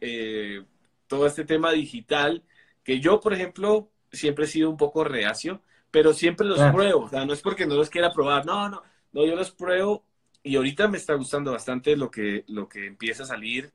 [0.00, 0.64] eh,
[1.06, 2.42] todo este tema digital,
[2.84, 5.60] que yo, por ejemplo, siempre he sido un poco reacio,
[5.90, 7.04] pero siempre los pruebo.
[7.04, 8.82] O sea, no es porque no los quiera probar, no, no,
[9.12, 10.04] no, yo los pruebo
[10.42, 13.72] y ahorita me está gustando bastante lo que, lo que empieza a salir.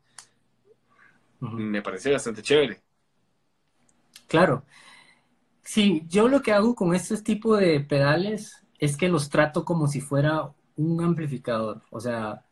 [1.40, 2.82] Me parece bastante chévere.
[4.28, 4.64] Claro.
[5.66, 9.88] Sí, yo lo que hago con este tipo de pedales es que los trato como
[9.88, 11.82] si fuera un amplificador.
[11.90, 12.46] O sea,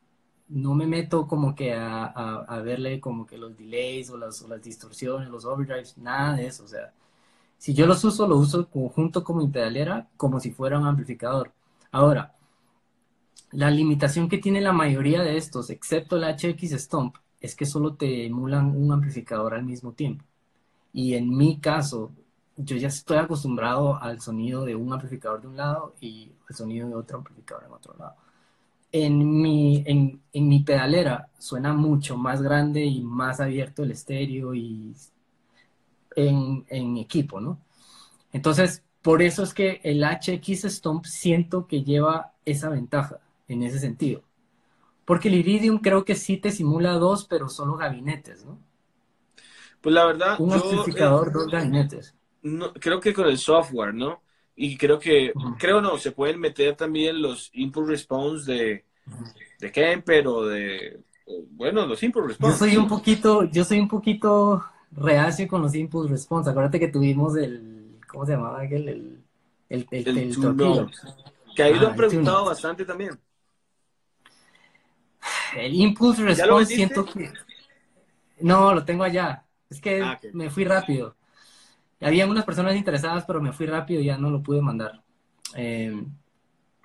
[0.50, 5.46] no me meto como que a, verle como que los delays o las, distorsiones, los
[5.46, 6.64] overdrives, nada de eso.
[6.66, 6.94] O sea,
[7.58, 11.52] si yo los uso, lo uso junto con mi pedalera como si fuera un amplificador.
[11.92, 12.36] Ahora,
[13.52, 17.96] la limitación que tiene la mayoría de estos, excepto el HX Stomp, es que solo
[17.96, 20.26] te emulan un amplificador al mismo tiempo.
[20.94, 22.12] Y en mi caso,
[22.58, 26.88] yo ya estoy acostumbrado al sonido de un amplificador de un lado y el sonido
[26.88, 28.16] de otro amplificador en otro lado
[28.94, 34.96] en mi, en, mi pedalera suena mucho más grande y más abierto el estéreo y
[36.16, 37.60] en, equipo, ¿no?
[38.32, 43.80] Entonces, por eso es que el HX Stomp siento que lleva esa ventaja en ese
[43.80, 44.22] sentido.
[45.06, 48.60] Porque el Iridium creo que sí te simula dos, pero solo gabinetes, ¿no?
[49.82, 50.40] Pues la verdad.
[50.40, 52.16] Un amplificador, eh, dos gabinetes.
[52.44, 54.22] No, creo que con el software, ¿no?
[54.56, 58.86] Y creo que, creo no, se pueden meter también los input response de,
[59.60, 61.00] de Kemper o de,
[61.52, 62.54] bueno, los input response.
[62.54, 66.50] Yo soy un poquito, yo soy un poquito reacio con los input response.
[66.50, 68.90] Acuérdate que tuvimos el, ¿cómo se llamaba aquel?
[68.90, 69.24] El,
[69.70, 70.92] el, el, el,
[71.56, 73.20] Que ahí lo han preguntado bastante también.
[75.56, 77.32] El input response siento que...
[78.40, 79.46] No, lo tengo allá.
[79.70, 81.16] Es que ah, me fui rápido.
[82.04, 85.04] Había unas personas interesadas, pero me fui rápido y ya no lo pude mandar.
[85.56, 86.06] Eh,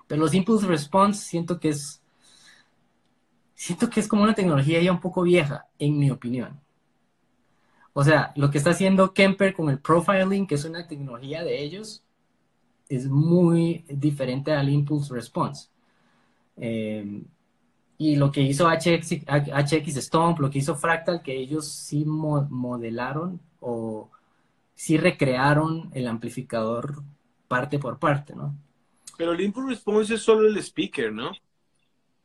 [0.07, 2.03] Pero los impulse response siento que es
[3.53, 6.59] siento que es como una tecnología ya un poco vieja, en mi opinión.
[7.93, 11.61] O sea, lo que está haciendo Kemper con el profiling, que es una tecnología de
[11.61, 12.03] ellos,
[12.89, 15.69] es muy diferente al impulse response.
[16.57, 17.23] Eh,
[17.97, 23.41] y lo que hizo HX, HX Stomp, lo que hizo Fractal, que ellos sí modelaron
[23.59, 24.09] o
[24.79, 27.03] sí recrearon el amplificador
[27.49, 28.55] parte por parte, ¿no?
[29.17, 31.33] Pero el impulse response es solo el speaker, ¿no?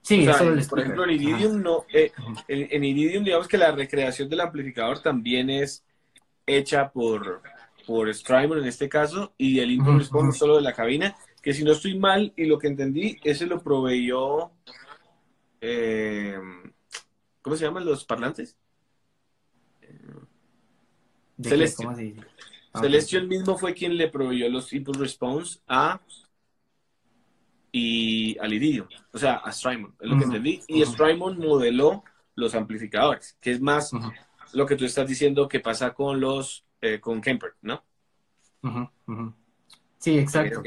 [0.02, 0.68] Sí, solo el speaker.
[0.68, 2.12] Por ejemplo, en Iridium, no, eh,
[2.46, 5.82] en, Iridium, digamos que la recreación del amplificador también es
[6.46, 7.42] hecha por,
[7.88, 11.52] por Strymon en este caso, y el impulse response es solo de la cabina, que
[11.52, 14.52] si no estoy mal, y lo que entendí, ese lo proveyó
[15.60, 16.38] eh,
[17.42, 18.56] ¿cómo se llaman los parlantes?
[21.48, 22.24] Celestial.
[22.72, 26.00] Ah, Celestial mismo fue quien le proveyó los impulse response a
[27.70, 30.60] y al Iridium, o sea, a Strymon, es lo que entendí.
[30.68, 32.04] Y Strymon modeló
[32.36, 33.90] los amplificadores, que es más
[34.52, 37.84] lo que tú estás diciendo que pasa con los, eh, con Kemper, ¿no?
[39.98, 40.62] Sí, exacto.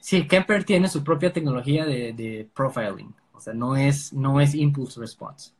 [0.00, 3.14] Sí, Kemper tiene su propia tecnología de profiling.
[3.32, 5.52] O sea, no es, no es impulse response.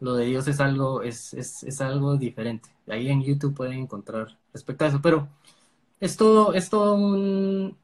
[0.00, 2.68] Lo de Dios es algo, es, es, algo diferente.
[2.86, 5.00] Ahí en YouTube pueden encontrar respecto a eso.
[5.02, 5.28] Pero
[6.00, 7.76] es todo, es todo un,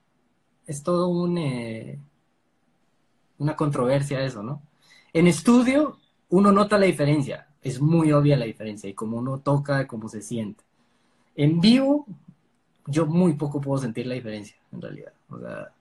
[0.66, 1.98] es todo un, eh,
[3.38, 4.62] una controversia eso, ¿no?
[5.12, 5.98] En estudio
[6.30, 10.22] uno nota la diferencia, es muy obvia la diferencia y como uno toca, cómo se
[10.22, 10.64] siente.
[11.36, 12.06] En vivo,
[12.86, 15.12] yo muy poco puedo sentir la diferencia, en realidad.
[15.28, 15.72] O sea,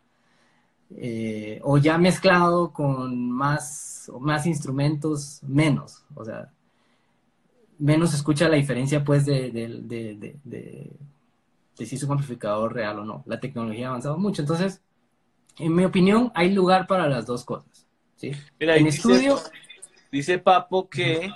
[0.97, 6.49] eh, o ya mezclado con más, más instrumentos, menos, o sea,
[7.79, 10.91] menos escucha la diferencia pues de, de,
[11.75, 13.23] si es un amplificador real o no.
[13.25, 14.81] La tecnología ha avanzado mucho, entonces,
[15.57, 17.87] en mi opinión, hay lugar para las dos cosas.
[18.15, 18.31] ¿sí?
[18.59, 19.39] en estudio...
[20.11, 21.31] Dice Papo que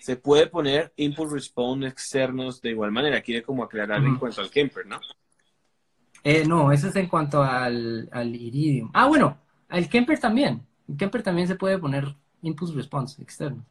[0.00, 3.20] se puede poner impulse response externos de igual manera.
[3.20, 5.00] Quiere como aclarar en cuanto al Kemper, ¿no?
[6.22, 8.90] Eh, no, eso es en cuanto al, al, Iridium.
[8.92, 10.66] Ah, bueno, al Kemper también.
[10.88, 13.64] El Kemper también se puede poner impulse response externo.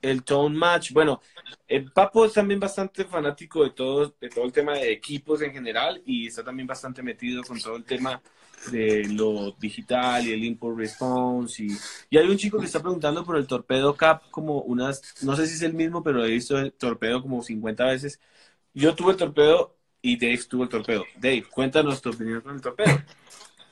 [0.00, 1.20] El tone match, bueno,
[1.68, 5.52] el Papo es también bastante fanático de todo, de todo el tema de equipos en
[5.52, 8.22] general y está también bastante metido con todo el tema
[8.72, 11.62] de lo digital y el impulse response.
[11.62, 11.76] Y,
[12.08, 15.46] y hay un chico que está preguntando por el torpedo cap como unas, no sé
[15.46, 18.20] si es el mismo, pero he visto el torpedo como 50 veces.
[18.72, 21.04] Yo tuve el torpedo y Dave tuvo el torpedo.
[21.16, 22.98] Dave, cuéntanos tu opinión con el torpedo.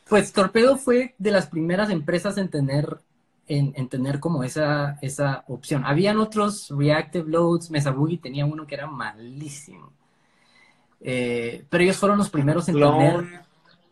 [0.09, 2.99] Pues Torpedo fue de las primeras empresas en tener,
[3.47, 5.85] en, tener como esa, esa opción.
[5.85, 9.93] Habían otros Reactive Loads, Mesa Boogie tenía uno que era malísimo.
[11.01, 13.45] Eh, pero ellos fueron los primeros en tener...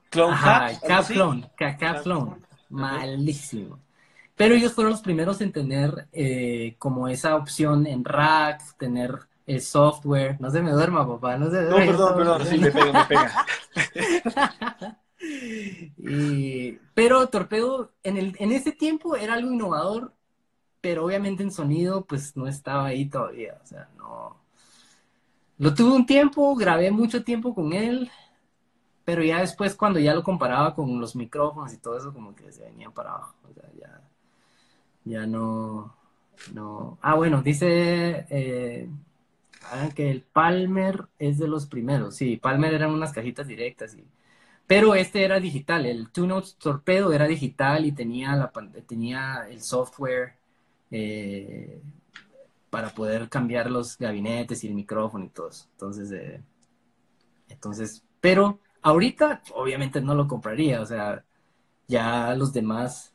[0.09, 2.37] Clone Ajá, Cap Clone, Cap Clone,
[2.70, 3.78] malísimo.
[4.37, 9.61] Pero ellos fueron los primeros en tener eh, como esa opción en rack, tener el
[9.61, 10.40] software.
[10.40, 13.47] No se me duerma, papá, no se No, perdón, perdón, sí, me pega, me pega.
[16.94, 20.12] pero Torpedo en, el, en ese tiempo era algo innovador,
[20.80, 24.36] pero obviamente en sonido pues no estaba ahí todavía, o sea, no.
[25.59, 28.11] Lo tuve un tiempo, grabé mucho tiempo con él,
[29.05, 32.53] pero ya después cuando ya lo comparaba con los micrófonos y todo eso, como que
[32.53, 34.01] se venían para abajo, o sea, ya,
[35.05, 35.94] ya no,
[36.53, 36.99] no.
[37.01, 38.88] Ah, bueno, dice eh,
[39.70, 42.16] Ah, que el Palmer es de los primeros.
[42.16, 43.94] Sí, Palmer eran unas cajitas directas.
[43.94, 44.04] Y...
[44.66, 45.86] Pero este era digital.
[45.86, 48.52] El Two Notes Torpedo era digital y tenía, la,
[48.86, 50.34] tenía el software
[50.90, 51.80] eh,
[52.70, 55.66] para poder cambiar los gabinetes y el micrófono y todo eso.
[55.72, 56.42] Entonces, eh,
[57.48, 60.80] entonces, pero ahorita obviamente no lo compraría.
[60.80, 61.24] O sea,
[61.88, 63.14] ya los demás.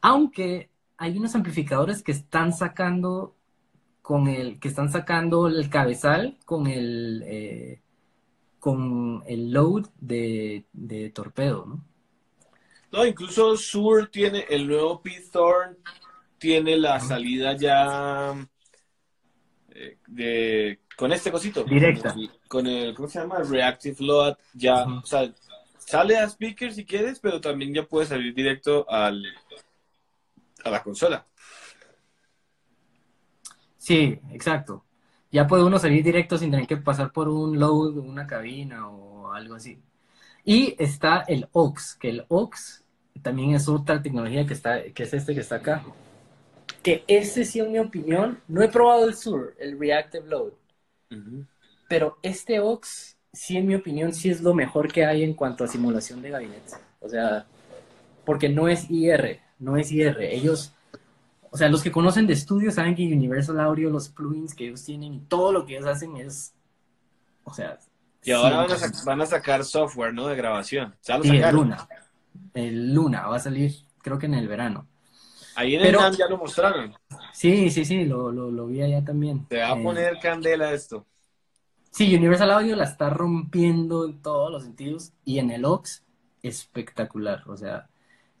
[0.00, 3.34] Aunque hay unos amplificadores que están sacando
[4.04, 7.80] con el que están sacando el cabezal con el eh,
[8.58, 10.66] con el load de,
[11.14, 11.84] torpedo, ¿no?
[12.92, 15.78] No, incluso Sur tiene el nuevo Pete Thorn
[16.36, 18.34] tiene la salida ya
[19.70, 22.14] eh, de con este cosito directa
[22.46, 23.38] con el, ¿cómo se llama?
[23.38, 25.32] Reactive Load ya, o sea,
[25.78, 29.24] sale a speaker si quieres, pero también ya puede salir directo al
[30.62, 31.26] a la consola.
[33.84, 34.82] Sí, exacto.
[35.30, 39.30] Ya puede uno salir directo sin tener que pasar por un load, una cabina o
[39.30, 39.78] algo así.
[40.42, 42.82] Y está el OX, que el OX
[43.20, 45.84] también es otra tecnología que está, que es este que está acá.
[46.82, 50.52] Que ese sí, en mi opinión, no he probado el Sur, el Reactive Load.
[51.86, 55.62] Pero este OX, sí, en mi opinión, sí es lo mejor que hay en cuanto
[55.62, 56.72] a simulación de gabinete.
[57.00, 57.44] O sea,
[58.24, 60.22] porque no es IR, no es IR.
[60.22, 60.73] Ellos,
[61.54, 64.82] o sea, los que conocen de estudio saben que Universal Audio, los plugins que ellos
[64.84, 66.52] tienen y todo lo que ellos hacen es,
[67.44, 67.78] o sea...
[68.24, 70.26] Y ahora van a, sac- van a sacar software, ¿no?
[70.26, 70.94] De grabación.
[71.04, 71.54] Ya lo Sí, el.
[71.54, 71.86] Luna.
[72.54, 74.88] El Luna va a salir, creo que en el verano.
[75.56, 76.94] Ahí en Pero- el NAM ya lo mostraron.
[77.34, 79.44] Sí, sí, sí, lo, lo, lo vi allá también.
[79.46, 81.06] Te va a Eh, poner candela esto.
[81.90, 86.02] Sí, Universal Audio la está rompiendo en todos los sentidos y en el OX
[86.42, 87.42] espectacular.
[87.46, 87.88] O sea,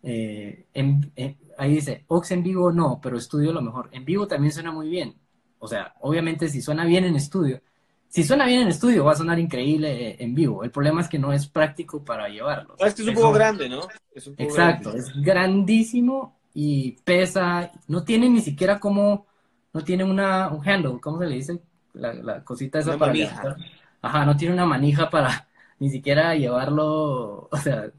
[0.02, 3.88] eh, en- en- ahí dice, OX en vivo no, pero estudio lo mejor.
[3.92, 5.16] En vivo también suena muy bien.
[5.58, 7.62] O sea, obviamente si suena bien en estudio,
[8.08, 10.62] si suena bien en estudio va a sonar increíble eh, en vivo.
[10.64, 12.76] El problema es que no es práctico para llevarlo.
[12.80, 13.88] Ah, es que es un poco grande, ¿no?
[14.14, 15.00] Es un poco Exacto, grande.
[15.00, 19.26] es grandísimo y pesa, no tiene ni siquiera como,
[19.72, 21.60] no tiene una, un handle, ¿cómo se le dice?
[21.94, 23.56] La, la cosita esa Una para manija.
[24.02, 25.48] Ajá, no tiene una manija para
[25.78, 27.90] ni siquiera llevarlo, o sea,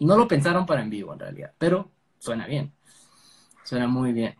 [0.00, 2.72] no lo pensaron para en vivo en realidad, pero suena bien,
[3.66, 4.34] suena muy bien.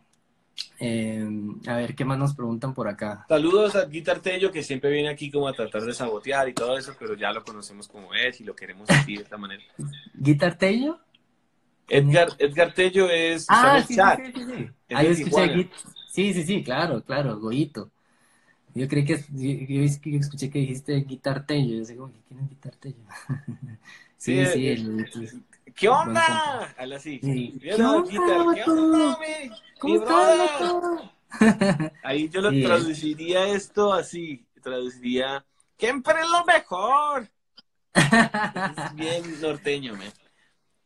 [0.81, 1.27] Eh,
[1.69, 3.27] a ver, ¿qué más nos preguntan por acá?
[3.29, 6.79] Saludos a Guitar Tello, que siempre viene aquí como a tratar de sabotear y todo
[6.79, 9.63] eso, pero ya lo conocemos como es y lo queremos así de esta manera.
[10.15, 10.99] ¿Guitar Tello?
[11.89, 14.19] Edgar, Edgar Tello es Ah, sí, chat.
[14.19, 14.71] sí, sí, sí, sí.
[14.89, 15.71] Es escuché
[16.09, 17.91] Sí, sí, sí, claro, claro, Goyito.
[18.75, 19.83] Yo creí que, yo,
[20.19, 21.79] escuché que dijiste Guitar Tello.
[21.79, 23.05] Yo sé como, ¿quién es Guitar Tello?
[24.19, 25.45] Sí, Sí, sí, el- el-
[25.77, 26.75] ¿Qué onda?
[26.79, 27.21] Así.
[27.23, 27.59] Sí.
[27.61, 31.93] ¿Qué onda, ¿Qué onda, mi- ¿Cómo mi estás?
[32.03, 32.63] Ahí yo lo Sí.
[32.63, 34.47] traduciría esto así.
[34.63, 35.45] Traduciría,
[35.79, 37.29] siempre es lo mejor.
[37.95, 40.13] Es bien norteño, man.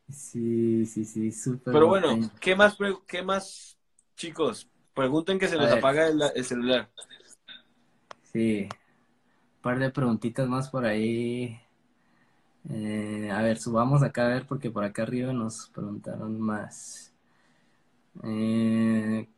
[0.08, 1.72] Sí, sí, sí, súper.
[1.72, 2.30] Pero bueno, norteño.
[2.40, 2.76] ¿qué más,
[3.06, 3.78] qué más,
[4.16, 4.68] chicos?
[4.92, 6.90] Pregunten que se les apaga el, el celular.
[8.32, 8.68] Sí.
[8.68, 11.60] Un par de preguntitas más por ahí.
[12.68, 17.12] Eh, a ver, subamos acá a ver porque por acá arriba nos preguntaron más.
[18.22, 19.28] Eh,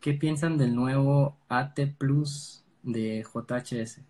[0.00, 4.00] ¿Qué piensan del nuevo AT Plus de JHS?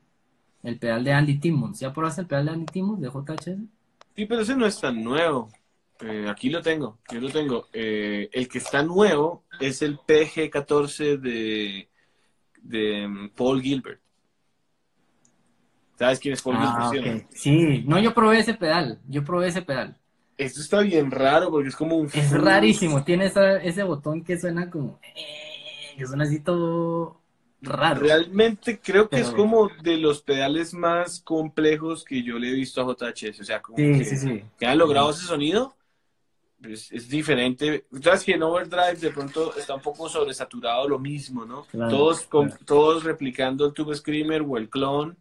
[0.62, 1.80] El pedal de Andy Timmons.
[1.80, 3.58] ¿Ya probaste el pedal de Andy Timmons de JHS?
[4.16, 5.50] Sí, pero ese no es tan nuevo.
[6.00, 7.66] Eh, aquí lo tengo, yo lo tengo.
[7.72, 11.89] El que está nuevo es el PG-14 de,
[12.62, 14.00] de mm, Paul Gilbert.
[15.98, 17.02] ¿Sabes quién es Paul Ah, Gilbert?
[17.02, 17.18] sí o no?
[17.20, 17.26] ok.
[17.34, 18.98] Sí, no, yo probé ese pedal.
[19.08, 19.96] Yo probé ese pedal.
[20.38, 22.06] Esto está bien raro porque es como un...
[22.12, 27.20] Es rarísimo, tiene esa- ese botón que suena como, eh, que suena así todo
[27.60, 28.00] raro.
[28.00, 32.80] Realmente creo que es como de los pedales más complejos que yo le he visto
[32.80, 33.40] a JHS.
[33.42, 34.42] O sea, como Sí, que, sí, sí.
[34.58, 35.74] que han logrado ese sonido.
[36.62, 37.86] Es, es diferente.
[38.02, 41.64] Sabes que en Overdrive de pronto está un poco sobresaturado lo mismo, ¿no?
[41.64, 42.64] Claro, todos, con- claro.
[42.66, 45.16] todos replicando el Tube Screamer o el clon.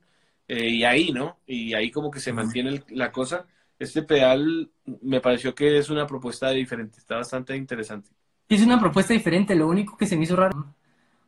[0.52, 1.38] eh, y ahí, ¿no?
[1.46, 3.46] Y ahí como que se mantiene el- la cosa.
[3.78, 4.70] Este pedal
[5.04, 6.98] me pareció que es una propuesta diferente.
[6.98, 8.10] Está bastante interesante.
[8.50, 10.74] Es una propuesta diferente, lo único que se me hizo raro,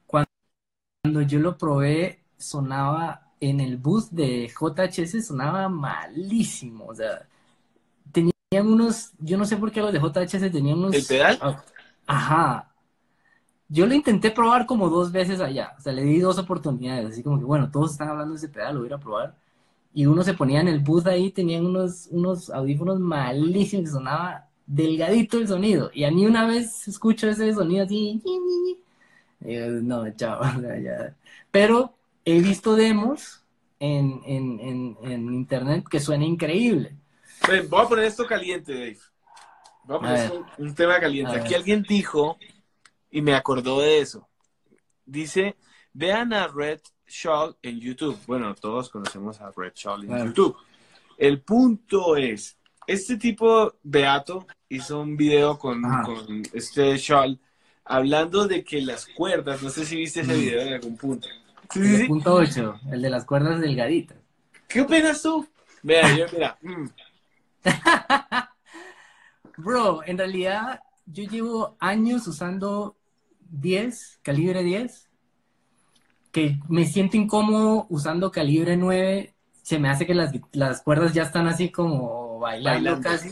[0.07, 0.27] cuando,
[1.03, 7.27] cuando yo lo probé, sonaba en el bus de JHS, sonaba malísimo, o sea,
[8.51, 10.93] tenían unos, yo no sé por qué los de JHS tenían unos...
[10.93, 11.39] ¿El pedal?
[11.41, 11.63] Ah,
[12.05, 12.73] Ajá.
[13.69, 17.23] Yo lo intenté probar como dos veces allá, o sea, le di dos oportunidades, así
[17.23, 19.37] como que, bueno, todos están hablando de ese pedal, lo voy a probar.
[19.93, 24.49] Y uno se ponía en el bus ahí, tenían unos, unos audífonos malísimos que sonaba
[24.65, 25.89] delgadito el sonido.
[25.93, 30.41] Y a mí una vez escucho ese sonido así, y digo, no, chao,
[30.83, 31.15] ya.
[31.51, 31.93] Pero
[32.25, 33.43] he visto demos
[33.79, 36.97] en, en, en, en internet que suena increíble.
[37.47, 38.97] Ven, voy a poner esto caliente, Dave.
[39.83, 41.31] Voy a poner A esto un, tema caliente.
[41.31, 41.43] A ver.
[41.43, 42.37] Aquí alguien dijo,
[43.09, 44.27] y me acordó de eso.
[45.05, 45.57] Dice,
[45.93, 48.17] vean a Red Shawl en YouTube.
[48.27, 50.27] Bueno, todos conocemos a Red Shawl en.
[50.27, 50.55] YouTube.
[51.17, 57.39] El punto es, este tipo, Beato, hizo un video con, con este Shawl
[57.85, 60.39] hablando de que las cuerdas, no sé si viste ese Mm.
[60.39, 61.27] video en algún punto.
[61.69, 62.07] Sí, sí, sí.
[62.07, 64.17] punto 8, el de las cuerdas delgaditas.
[64.67, 65.47] ¿Qué opinas tú?
[65.83, 66.85] Vea, yo, mira, mm,
[69.57, 72.97] Bro, en realidad yo llevo años usando
[73.49, 75.09] 10, calibre 10,
[76.31, 81.23] que me siento incómodo usando calibre 9, se me hace que las, las cuerdas ya
[81.23, 83.09] están así como bailando, Bailando.
[83.09, 83.29] casi.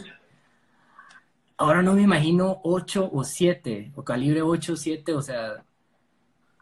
[1.58, 5.64] Ahora no me imagino 8 o 7, o calibre 8 o 7, o sea,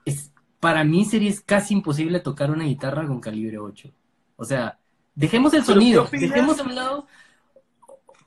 [0.06, 3.90] es, para mí sería casi imposible tocar una guitarra con calibre 8.
[4.38, 4.80] O sea,
[5.14, 7.08] dejemos el ¿Pero qué sonido, dejemos a un lado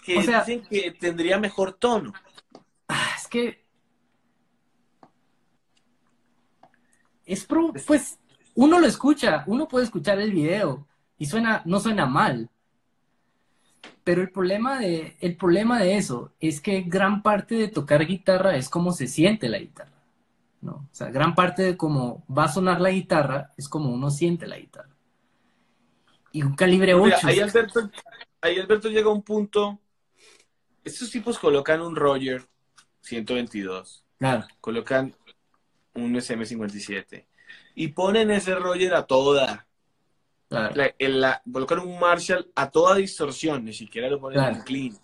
[0.05, 2.13] que O sea- dicen que tendría mejor tono.
[2.89, 3.65] Ah, es que.
[7.25, 8.19] Es pro, pues
[8.55, 10.87] uno lo escucha, uno puede escuchar el video,
[11.19, 12.49] Y suena, no suena mal.
[14.05, 18.57] Pero el problema, de, el problema de eso es que gran parte de tocar guitarra
[18.57, 20.01] es cómo se siente la guitarra.
[20.63, 20.73] ¿no?
[20.73, 24.47] O sea, gran parte de cómo va a sonar la guitarra es como uno siente
[24.47, 24.89] la guitarra.
[26.33, 27.17] Y un calibre 8.
[27.25, 27.91] ahí, Alberto,
[28.41, 29.79] ahí Alberto llega a un punto.
[30.85, 32.43] Estos tipos colocan un Roger
[33.03, 34.05] 122.
[34.19, 34.47] Claro.
[34.61, 35.15] Colocan
[35.95, 37.25] un SM57.
[37.75, 39.67] Y ponen ese Roger a toda.
[40.49, 40.75] Claro.
[41.53, 44.99] colocan un Marshall a toda distorsión, ni siquiera lo ponen en clean.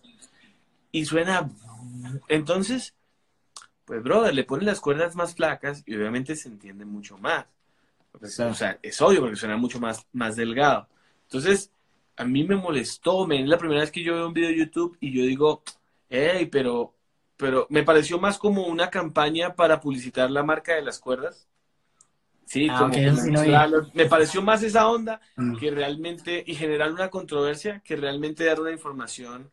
[0.91, 1.49] Y suena.
[2.29, 2.95] Entonces,
[3.85, 7.47] pues, brother, le ponen las cuerdas más flacas y obviamente se entiende mucho más.
[8.21, 10.89] O sea, es obvio porque suena mucho más, más delgado.
[11.25, 11.71] Entonces,
[12.17, 14.97] a mí me molestó, es la primera vez que yo veo un video de YouTube
[15.01, 15.63] y yo digo,
[16.09, 16.95] hey, pero,
[17.37, 21.49] pero me pareció más como una campaña para publicitar la marca de las cuerdas.
[22.47, 22.95] Sí, ah, como
[23.93, 25.57] me pareció más esa onda mm.
[25.57, 29.51] que realmente, y generar una controversia, que realmente dar una información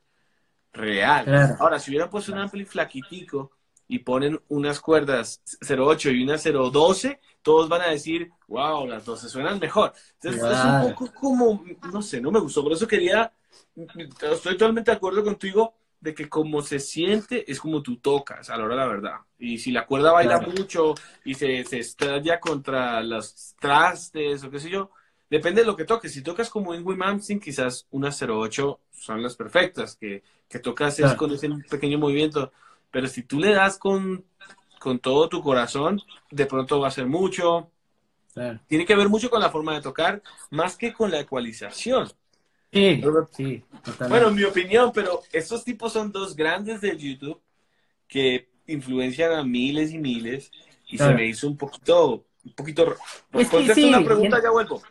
[0.71, 1.55] real.
[1.59, 3.51] Ahora, si hubiera puesto un ampli flaquitico
[3.87, 9.29] y ponen unas cuerdas 08 y una 012, todos van a decir, wow, las 12
[9.29, 9.93] suenan mejor.
[10.21, 12.63] Entonces es un poco como, no sé, no me gustó.
[12.63, 13.31] Por eso quería,
[13.75, 18.57] estoy totalmente de acuerdo contigo de que como se siente es como tú tocas a
[18.57, 19.15] la hora de la verdad.
[19.37, 24.59] Y si la cuerda baila mucho y se, se estalla contra los trastes o qué
[24.59, 24.91] sé yo,
[25.29, 26.11] depende de lo que toques.
[26.13, 26.99] Si tocas como en Wim
[27.39, 32.51] quizás unas 08 son las perfectas, que, que tocas es con ese pequeño movimiento.
[32.93, 34.23] Pero si tú le das con,
[35.01, 37.71] todo tu corazón, de pronto va a ser mucho.
[38.67, 40.21] Tiene que ver mucho con la forma de tocar,
[40.51, 42.07] más que con la ecualización.
[42.71, 43.63] Sí, sí,
[44.07, 47.41] Bueno, en mi opinión, pero estos tipos son dos grandes del YouTube
[48.07, 50.51] que influencian a miles y miles
[50.87, 52.95] y se me hizo un poquito, un poquito...
[53.31, 54.83] Es que una pregunta, ya vuelvo.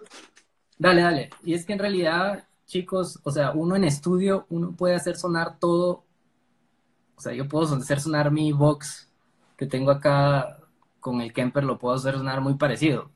[0.76, 1.30] Dale, dale.
[1.44, 5.60] Y es que en realidad, chicos, o sea, uno en estudio, uno puede hacer sonar
[5.60, 6.04] todo
[7.22, 9.08] o sea, yo puedo hacer sonar mi box
[9.56, 10.58] que tengo acá
[10.98, 13.12] con el Kemper, lo puedo hacer sonar muy parecido.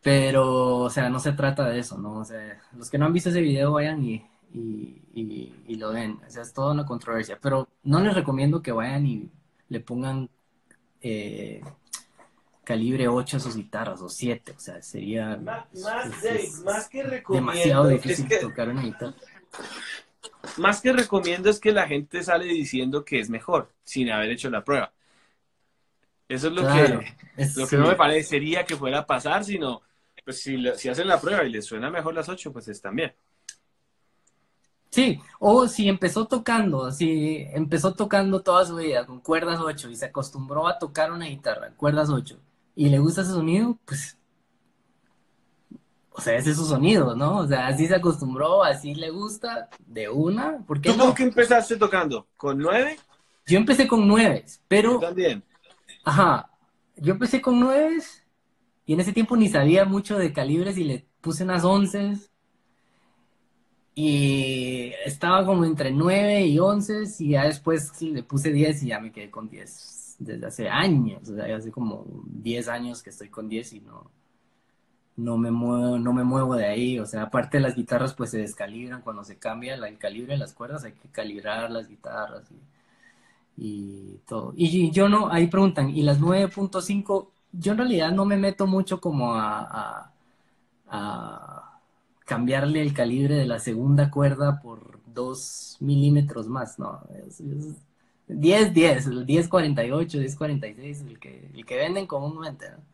[0.00, 2.18] Pero, o sea, no se trata de eso, ¿no?
[2.18, 6.20] O sea, los que no han visto ese video vayan y, y, lo ven.
[6.24, 7.40] O sea, es toda una controversia.
[7.42, 9.28] Pero no les recomiendo que vayan y
[9.68, 10.30] le pongan
[11.00, 11.60] eh,
[12.62, 14.54] calibre 8 a sus guitarras o 7.
[14.56, 15.66] O sea, sería más,
[16.62, 19.16] más, que recomiendo, demasiado difícil tocar una guitarra
[20.56, 24.50] más que recomiendo es que la gente sale diciendo que es mejor sin haber hecho
[24.50, 24.92] la prueba.
[26.28, 27.14] Eso es lo que,
[27.56, 29.82] lo que no me parecería que fuera a pasar, sino
[30.24, 33.12] pues si, si hacen la prueba y les suena mejor las 8, pues están bien.
[34.90, 39.96] Sí, o si empezó tocando, si empezó tocando toda su vida con cuerdas 8 y
[39.96, 42.38] se acostumbró a tocar una guitarra, cuerdas 8,
[42.76, 44.16] y le gusta ese sonido, pues
[46.16, 47.38] o sea, ese es su sonido, ¿no?
[47.38, 50.58] O sea, así se acostumbró, así le gusta, de una.
[50.64, 52.28] ¿Por qué ¿Tú con qué empezaste tocando?
[52.36, 52.96] ¿Con nueve?
[53.46, 54.92] Yo empecé con nueve, pero...
[54.92, 55.42] Yo también.
[56.04, 56.48] Ajá,
[56.96, 57.98] yo empecé con nueve
[58.86, 62.14] y en ese tiempo ni sabía mucho de calibres y le puse unas once
[63.96, 69.00] y estaba como entre nueve y once y ya después le puse diez y ya
[69.00, 73.30] me quedé con diez desde hace años, o sea, hace como diez años que estoy
[73.30, 74.12] con diez y no
[75.16, 78.38] no me muevo, no me muevo de ahí, o sea, aparte las guitarras pues se
[78.38, 82.44] descalibran cuando se cambia el calibre de las cuerdas, hay que calibrar las guitarras
[83.56, 84.52] y, todo.
[84.56, 87.28] Y, yo no, ahí preguntan, ¿y las 9.5?
[87.52, 90.10] Yo en realidad no me meto mucho como a,
[90.88, 91.80] a,
[92.24, 97.00] cambiarle el calibre de la segunda cuerda por 2 milímetros más, ¿no?
[98.26, 102.93] 10, 10, el 10, 48, 10, 46, el que, el que venden comúnmente, ¿no?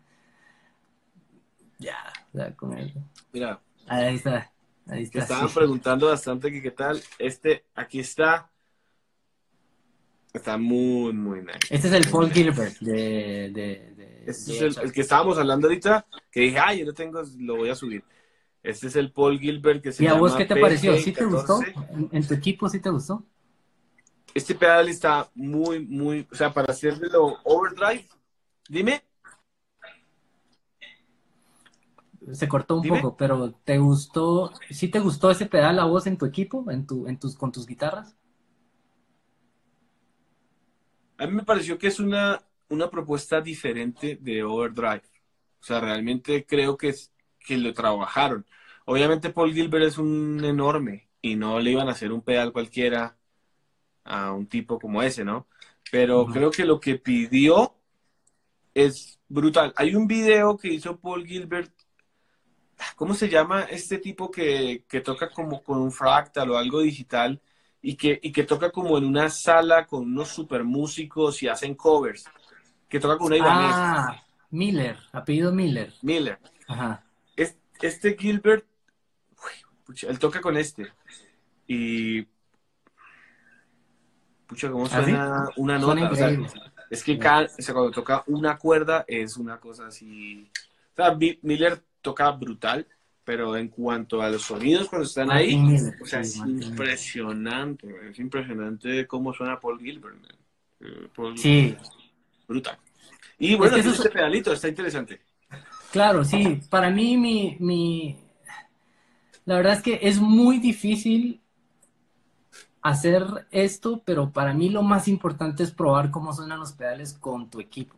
[1.80, 2.92] Ya, ya con él.
[3.32, 3.60] Mira.
[3.88, 4.52] Ahí está.
[4.86, 5.20] Ahí está.
[5.20, 7.02] estaban preguntando bastante que qué tal.
[7.18, 8.50] Este, aquí está.
[10.32, 11.58] Está muy, muy nice.
[11.70, 13.50] Este es el Paul Gilbert de.
[13.50, 16.06] de, este es el, que estábamos hablando ahorita.
[16.30, 18.04] Que dije, ay, yo lo tengo, lo voy a subir.
[18.62, 20.96] Este es el Paul Gilbert que se ¿Y a vos qué te pareció?
[20.98, 21.60] ¿Sí te gustó?
[22.12, 23.24] ¿En, tu equipo sí te gustó?
[24.34, 26.28] Este pedal está muy, muy.
[26.30, 28.06] O sea, para hacerlo overdrive.
[28.68, 29.02] Dime.
[32.32, 36.18] Se cortó un poco, pero ¿te gustó, sí te gustó ese pedal a voz en
[36.18, 38.16] tu equipo, en tu, en tus, con tus guitarras?
[41.18, 45.02] A mí me pareció que es una, una propuesta diferente de Overdrive.
[45.60, 48.46] O sea, realmente creo que, es, que lo trabajaron.
[48.86, 53.16] Obviamente Paul Gilbert es un enorme y no le iban a hacer un pedal cualquiera
[54.04, 55.46] a un tipo como ese, ¿no?
[55.90, 57.74] Pero creo que lo que pidió
[58.74, 59.72] es brutal.
[59.76, 61.72] Hay un video que hizo Paul Gilbert
[62.96, 67.40] ¿cómo se llama este tipo que, que toca como con un fractal o algo digital
[67.82, 71.74] y que, y que toca como en una sala con unos super músicos y hacen
[71.74, 72.24] covers?
[72.88, 74.08] Que toca con una ibanesa.
[74.08, 75.92] Ah, Miller, apellido Miller.
[76.02, 76.38] Miller.
[76.68, 77.04] Ajá.
[77.36, 78.66] Es- Este Gilbert,
[79.30, 79.52] uy,
[79.84, 80.92] pucha, él toca con este.
[81.66, 82.26] Y.
[84.46, 86.12] Pucha, ¿cómo ¿Ah, suena una Suena nota?
[86.12, 86.60] O sea, increíble.
[86.90, 90.50] es que cada, o sea, cuando toca una cuerda es una cosa así.
[90.92, 92.86] O sea, Mi- Miller toca brutal,
[93.24, 95.56] pero en cuanto a los sonidos cuando están ahí,
[96.00, 100.16] o sea, es impresionante, es impresionante cómo suena Paul Gilbert.
[100.80, 101.76] Eh, Paul- Sí,
[102.48, 102.78] Brutal.
[103.38, 105.20] Y bueno, que eso es- este pedalito, está interesante.
[105.92, 106.60] Claro, sí.
[106.70, 108.16] Para mí, mi, mi...
[109.44, 111.40] La verdad es que es muy difícil
[112.82, 117.50] hacer esto, pero para mí lo más importante es probar cómo suenan los pedales con
[117.50, 117.96] tu equipo.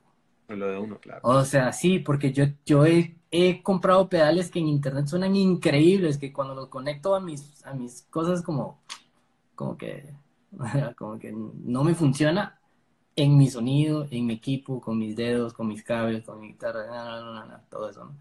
[0.49, 1.21] Lo de uno, claro.
[1.23, 6.19] O sea, sí, porque yo, yo he, he comprado pedales que en internet suenan increíbles,
[6.19, 8.79] que cuando los conecto a mis, a mis cosas como,
[9.55, 10.15] como que,
[10.97, 12.61] como que no me funciona
[13.17, 16.87] en mi sonido, en mi equipo, con mis dedos, con mis cables, con mi guitarra,
[17.47, 18.05] no, todo eso.
[18.05, 18.17] ¿no?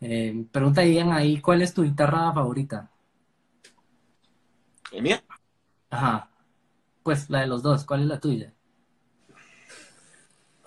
[0.00, 2.90] Eh, pregunta Ian ahí, ¿cuál es tu guitarra favorita?
[4.92, 5.22] ¿La mía?
[5.90, 6.30] Ajá,
[7.02, 8.54] pues la de los dos, ¿cuál es la tuya?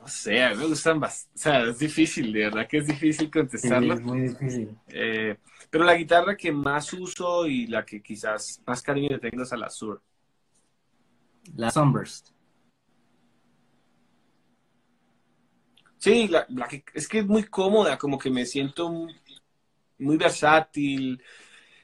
[0.02, 1.36] No sé, a mí me gustan bastante.
[1.36, 3.94] O sea, es difícil, de verdad que es difícil contestarlo.
[3.94, 4.76] es muy difícil.
[4.88, 5.38] Eh,
[5.70, 9.54] pero la guitarra que más uso y la que quizás más cariño le tengo es
[9.54, 10.02] a la Sur.
[11.56, 12.34] La Sunburst.
[15.98, 18.92] Sí, la, la que, es que es muy cómoda, como que me siento
[20.00, 21.22] muy versátil,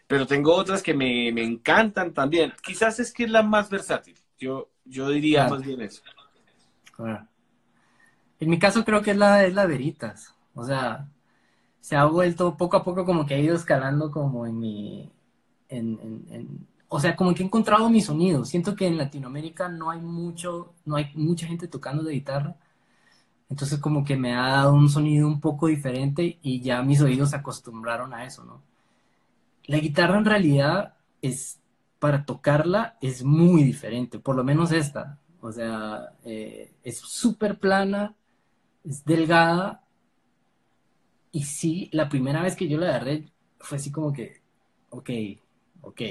[0.07, 2.53] pero tengo otras que me, me encantan también.
[2.63, 4.17] Quizás es que es la más versátil.
[4.39, 5.55] Yo, yo diría Claro.
[5.55, 6.03] más bien eso.
[6.95, 7.27] Claro.
[8.39, 10.33] En mi caso creo que es la, es la Veritas.
[10.53, 11.07] O sea,
[11.81, 15.11] se ha vuelto poco a poco como que ha ido escalando como en mi...
[15.69, 18.45] En, en- en- o sea, como que he encontrado mi sonido.
[18.45, 22.55] Siento que en Latinoamérica no hay mucho, no hay mucha gente tocando de guitarra.
[23.49, 27.31] Entonces como que me ha dado un sonido un poco diferente y ya mis oídos
[27.31, 28.61] se acostumbraron a eso, ¿no?
[29.65, 31.59] La guitarra en realidad es,
[31.99, 35.19] para tocarla es muy diferente, por lo menos esta.
[35.41, 38.15] O sea, eh, es súper plana,
[38.87, 39.83] es delgada.
[41.31, 44.41] Y sí, la primera vez que yo la agarré fue así como que,
[44.89, 45.09] ok,
[45.81, 46.01] ok,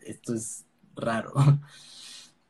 [0.00, 1.32] esto es raro.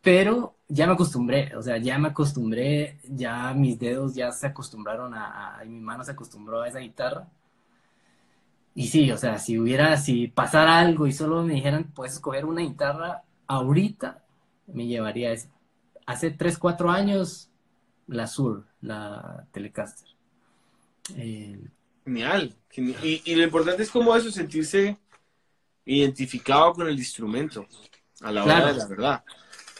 [0.03, 5.15] Pero ya me acostumbré, o sea, ya me acostumbré, ya mis dedos ya se acostumbraron
[5.15, 7.29] a, a- y mi mano se acostumbró a esa guitarra.
[8.75, 12.47] Y sí, o sea, si hubiera, si pasara algo y solo me dijeran, puedes escoger
[12.47, 14.25] una guitarra, ahorita
[14.69, 15.51] me llevaría esa.
[16.07, 17.51] Hace 3, 4 años,
[18.07, 20.09] la Sur, la Telecaster.
[21.17, 21.59] Eh,
[22.05, 22.55] Genial.
[22.71, 24.97] Geni- Y, y lo importante es como eso, sentirse
[25.85, 27.67] identificado con el instrumento
[28.21, 28.73] a la hora Claro.
[28.73, 29.25] de la verdad.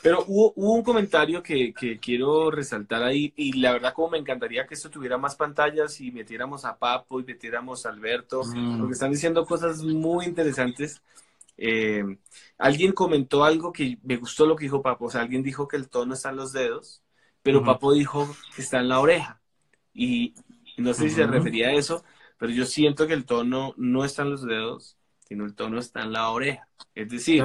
[0.03, 4.19] Pero hubo, hubo un comentario que, que quiero resaltar ahí y la verdad como me
[4.19, 8.79] encantaría que esto tuviera más pantallas y metiéramos a Papo y metiéramos a Alberto, Mm.
[8.81, 11.01] porque están diciendo cosas muy interesantes.
[11.57, 12.03] Eh,
[12.59, 15.77] alguien comentó algo que me gustó lo que dijo Papo, o sea, alguien dijo que
[15.77, 17.01] el tono está en los dedos,
[17.43, 17.67] pero Ujú.
[17.67, 19.41] Papo dijo que está en la oreja.
[19.95, 20.35] Y
[20.77, 22.05] no sé si se refería a eso,
[22.39, 26.03] pero yo siento que el tono no está en los dedos, sino el tono está
[26.03, 26.67] en la oreja.
[26.95, 27.45] Es decir,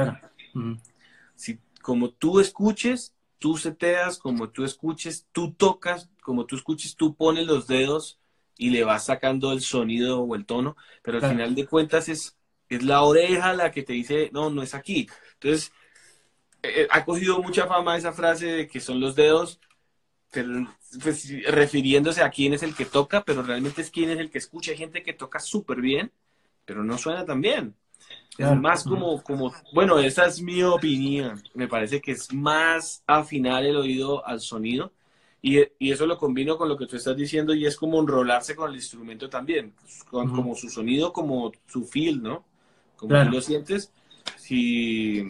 [1.36, 7.16] si como tú escuches, tú seteas, como tú escuches, tú tocas, como tú escuches, tú
[7.16, 8.20] pones los dedos
[8.58, 12.38] y le vas sacando el sonido o el tono, pero al final de cuentas es,
[12.70, 15.08] es la oreja la que te dice, no, no es aquí.
[15.34, 15.72] Entonces,
[16.64, 19.60] eh, ha cogido mucha fama esa frase de que son los dedos,
[20.32, 20.68] pero,
[21.04, 24.38] pues, refiriéndose a quién es el que toca, pero realmente es quién es el que
[24.40, 24.72] escucha.
[24.72, 26.12] Hay gente que toca súper bien,
[26.66, 27.76] pero no suena tan bien.
[28.36, 28.56] Claro.
[28.56, 31.42] Es más como, como, bueno, esa es mi opinión.
[31.56, 34.94] Me parece que es más afinar el oído al sonido.
[35.42, 38.56] Y, y eso lo combino con lo que tú estás diciendo y es como enrolarse
[38.56, 42.46] con el instrumento también, pues, con, como su sonido, como su feel, ¿no?
[42.96, 43.30] Como Claro.
[43.30, 43.92] tú lo sientes.
[44.36, 45.24] Si,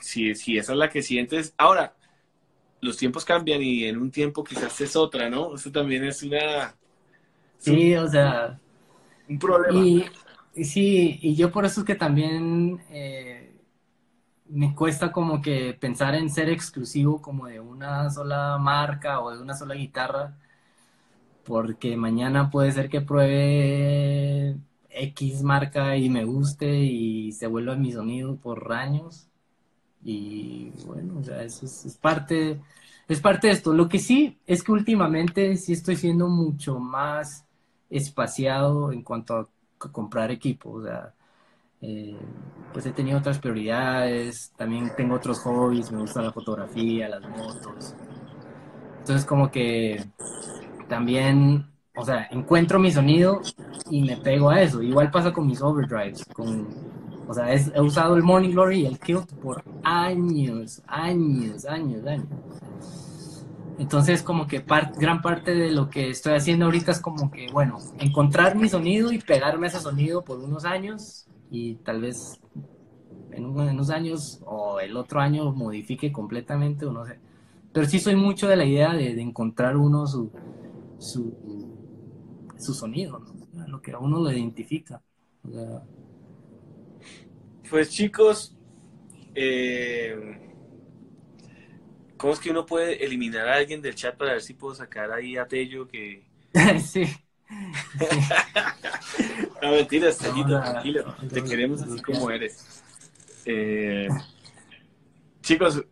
[0.00, 1.54] si, si esa es la que sientes.
[1.58, 1.94] Ahora,
[2.80, 5.54] los tiempos cambian y en un tiempo quizás es otra, ¿no?
[5.56, 6.78] Eso también es una,
[7.66, 8.60] un- Sí, o sea,
[9.28, 9.88] un problema.
[9.90, 10.12] y,
[10.54, 13.60] y sí, y yo por eso es que también eh,
[14.46, 19.42] me cuesta como que pensar en ser exclusivo como de una sola marca o de
[19.42, 20.38] una sola guitarra,
[21.44, 24.56] porque mañana puede ser que pruebe
[24.90, 29.28] X marca y me guste y se vuelva mi sonido por años.
[30.02, 32.60] Y bueno, o sea, eso es, parte,
[33.08, 33.72] es parte de esto.
[33.74, 37.44] Lo que sí es que últimamente sí estoy siendo mucho más
[37.90, 39.48] espaciado en cuanto a
[39.92, 41.14] comprar equipo, o sea,
[41.80, 42.16] eh,
[42.72, 47.94] pues he tenido otras prioridades, también tengo otros hobbies, me gusta la fotografía, las motos.
[48.98, 50.04] Entonces como que
[50.88, 53.40] también, o sea, encuentro mi sonido
[53.90, 54.82] y me pego a eso.
[54.82, 56.66] Igual pasa con mis overdrives, con,
[57.28, 62.26] o sea, he usado el Morning Glory y el Kilt por años, años, años, años.
[63.78, 64.64] Entonces, como que
[64.96, 69.12] gran parte de lo que estoy haciendo ahorita es como que, bueno, encontrar mi sonido
[69.12, 72.40] y pegarme a ese sonido por unos años y tal vez
[73.30, 77.20] en, unos años o el otro año modifique completamente o no sé.
[77.74, 80.30] Pero sí soy mucho de la idea de, encontrar uno su,
[80.98, 81.34] su,
[82.56, 83.20] su sonido,
[83.66, 85.02] lo que a uno lo identifica.
[87.70, 88.54] Pues chicos,
[89.34, 90.38] eh,
[92.16, 95.12] ¿cómo es que uno puede eliminar a alguien del chat para ver si puedo sacar
[95.12, 96.26] ahí a Tello que...
[96.84, 97.04] sí.
[99.62, 101.14] no, mentiras, tranquilo.
[101.32, 102.82] Te queremos así como eres.
[103.44, 104.08] Eh,
[105.40, 105.82] chicos,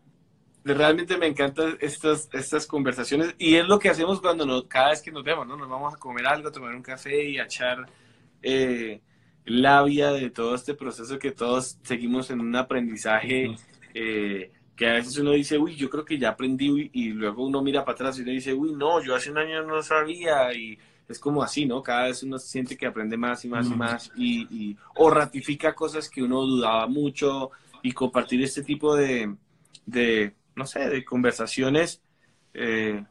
[0.64, 5.00] realmente me encantan estas, estas conversaciones y es lo que hacemos cuando nos, cada vez
[5.00, 5.56] que nos vemos, ¿no?
[5.56, 7.86] Nos vamos a comer algo, a tomar un café y a echar
[8.42, 9.00] eh,
[9.46, 13.56] labia de todo este proceso que todos seguimos en un aprendizaje
[13.94, 17.62] eh, que a veces uno dice, uy, yo creo que ya aprendí y luego uno
[17.62, 20.78] mira para atrás y uno dice, uy, no, yo hace un año no sabía y
[21.08, 21.82] es como así, ¿no?
[21.82, 26.10] Cada vez uno siente que aprende más y más y más y, o ratifica cosas
[26.10, 27.52] que uno dudaba mucho
[27.82, 29.34] y compartir este tipo de,
[29.86, 32.02] de no sé, de conversaciones.
[32.52, 33.02] Eh,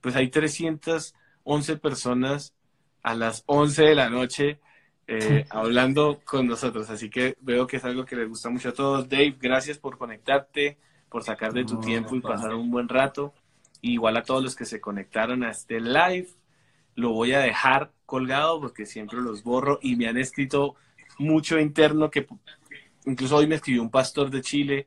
[0.00, 2.54] pues hay 311 personas
[3.02, 4.60] a las 11 de la noche
[5.06, 8.72] eh, hablando con nosotros, así que veo que es algo que les gusta mucho a
[8.72, 9.08] todos.
[9.08, 10.78] Dave, gracias por conectarte,
[11.08, 13.34] por sacar de tu tiempo y pasar un buen rato.
[13.80, 16.28] igual a todos los que se conectaron a este live
[16.96, 20.76] lo voy a dejar colgado porque siempre los borro y me han escrito
[21.18, 22.26] mucho interno que
[23.06, 24.86] incluso hoy me escribió un pastor de Chile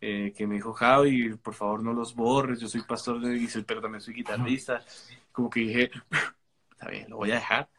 [0.00, 3.64] eh, que me dijo, Javi, por favor no los borres, yo soy pastor de Diesel,
[3.64, 4.84] pero también soy guitarrista.
[5.32, 5.90] Como que dije,
[6.72, 7.68] está bien, lo voy a dejar.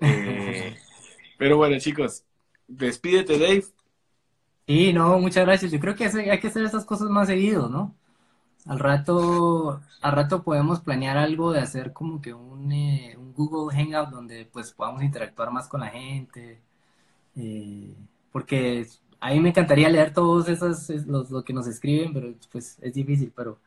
[0.00, 0.76] Eh,
[1.38, 2.24] pero bueno, chicos,
[2.68, 3.64] despídete, Dave.
[4.66, 5.70] Sí, no, muchas gracias.
[5.70, 7.94] Yo creo que hay que hacer estas cosas más seguido, ¿no?
[8.66, 13.74] Al rato, al rato podemos planear algo de hacer como que un, eh, un Google
[13.76, 16.60] Hangout donde pues podamos interactuar más con la gente.
[17.36, 17.94] Eh,
[18.32, 18.86] porque
[19.20, 22.94] a mí me encantaría leer todos esos, los, lo que nos escriben, pero pues es
[22.94, 23.58] difícil, pero,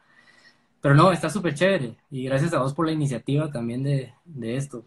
[0.81, 1.95] pero no, está súper chévere.
[2.11, 4.85] Y gracias a vos por la iniciativa también de, de esto.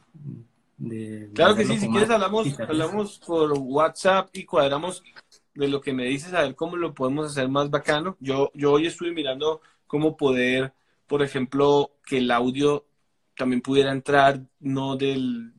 [0.83, 5.05] De, claro que sí, si quieres hablamos, hablamos por WhatsApp y cuadramos
[5.55, 8.17] de lo que me dices, a ver cómo lo podemos hacer más bacano.
[8.19, 10.73] Yo, yo hoy estuve mirando cómo poder,
[11.07, 12.85] por ejemplo, que el audio
[13.37, 15.53] también pudiera entrar no del,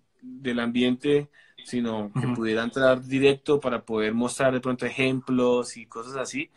[0.60, 1.30] ambiente,
[1.64, 6.50] sino que pudiera entrar directo para poder mostrar de pronto ejemplos y cosas así.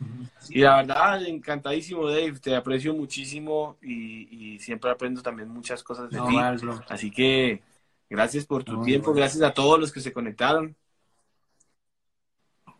[0.49, 6.19] Y la verdad, encantadísimo, Dave, te aprecio muchísimo y, siempre aprendo también muchas cosas de
[6.19, 6.37] ti.
[6.89, 7.61] Así que
[8.09, 10.75] gracias por tu tiempo, gracias a todos los que se conectaron.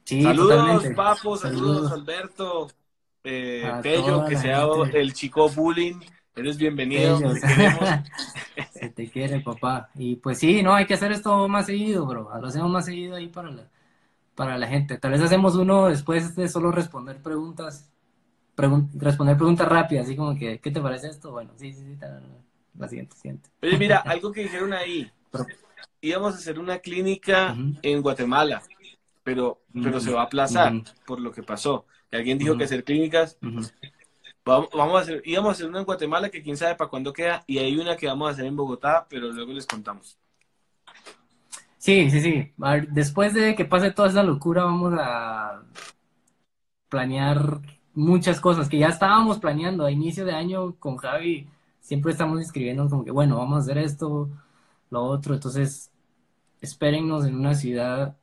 [0.06, 2.68] saludos, Papo, saludos, Alberto
[3.24, 6.00] eh, Tello, que sea el chico bullying.
[6.36, 7.20] Eres bienvenido.
[8.72, 9.90] Se te quiere, papá.
[9.96, 12.30] Y pues sí, no, hay que hacer esto más seguido, bro.
[12.40, 13.70] Lo hacemos más seguido ahí para la,
[14.36, 14.98] para la gente.
[15.00, 17.92] Tal vez hacemos uno después de solo responder preguntas,
[18.56, 21.32] responder preguntas rápidas, así como que, ¿qué te parece esto?
[21.32, 21.98] Bueno, sí, sí, sí,
[22.78, 23.50] la siguiente, siguiente.
[23.64, 25.12] Oye, mira, algo que dijeron ahí.
[26.02, 28.62] Íbamos a hacer una clínica en Guatemala,
[29.24, 30.74] pero, pero se va a aplazar
[31.06, 31.86] por lo que pasó
[32.16, 33.38] alguien dijo que hacer clínicas.
[34.46, 37.44] vamos, a hacer, íbamos a hacer una en Guatemala que quién sabe para cuándo queda,
[37.48, 40.18] y hay una que vamos a hacer en Bogotá, pero luego les contamos.
[41.78, 42.54] Sí, sí, sí.
[42.90, 45.64] después de que pase toda esa locura, vamos a
[46.90, 47.62] planear
[47.94, 51.48] muchas cosas que ya estábamos planeando a inicio de año con Javi.
[51.80, 54.30] Siempre estamos escribiendo como que, bueno, vamos a hacer esto,
[54.90, 55.34] lo otro.
[55.34, 55.92] Entonces,
[56.62, 58.18] espérennos en una ciudad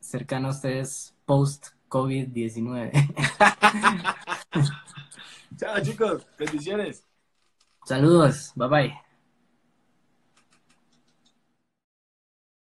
[0.00, 2.92] cercana a ustedes post COVID-19.
[5.56, 7.04] Chao chicos, bendiciones.
[7.84, 9.07] Saludos, bye bye.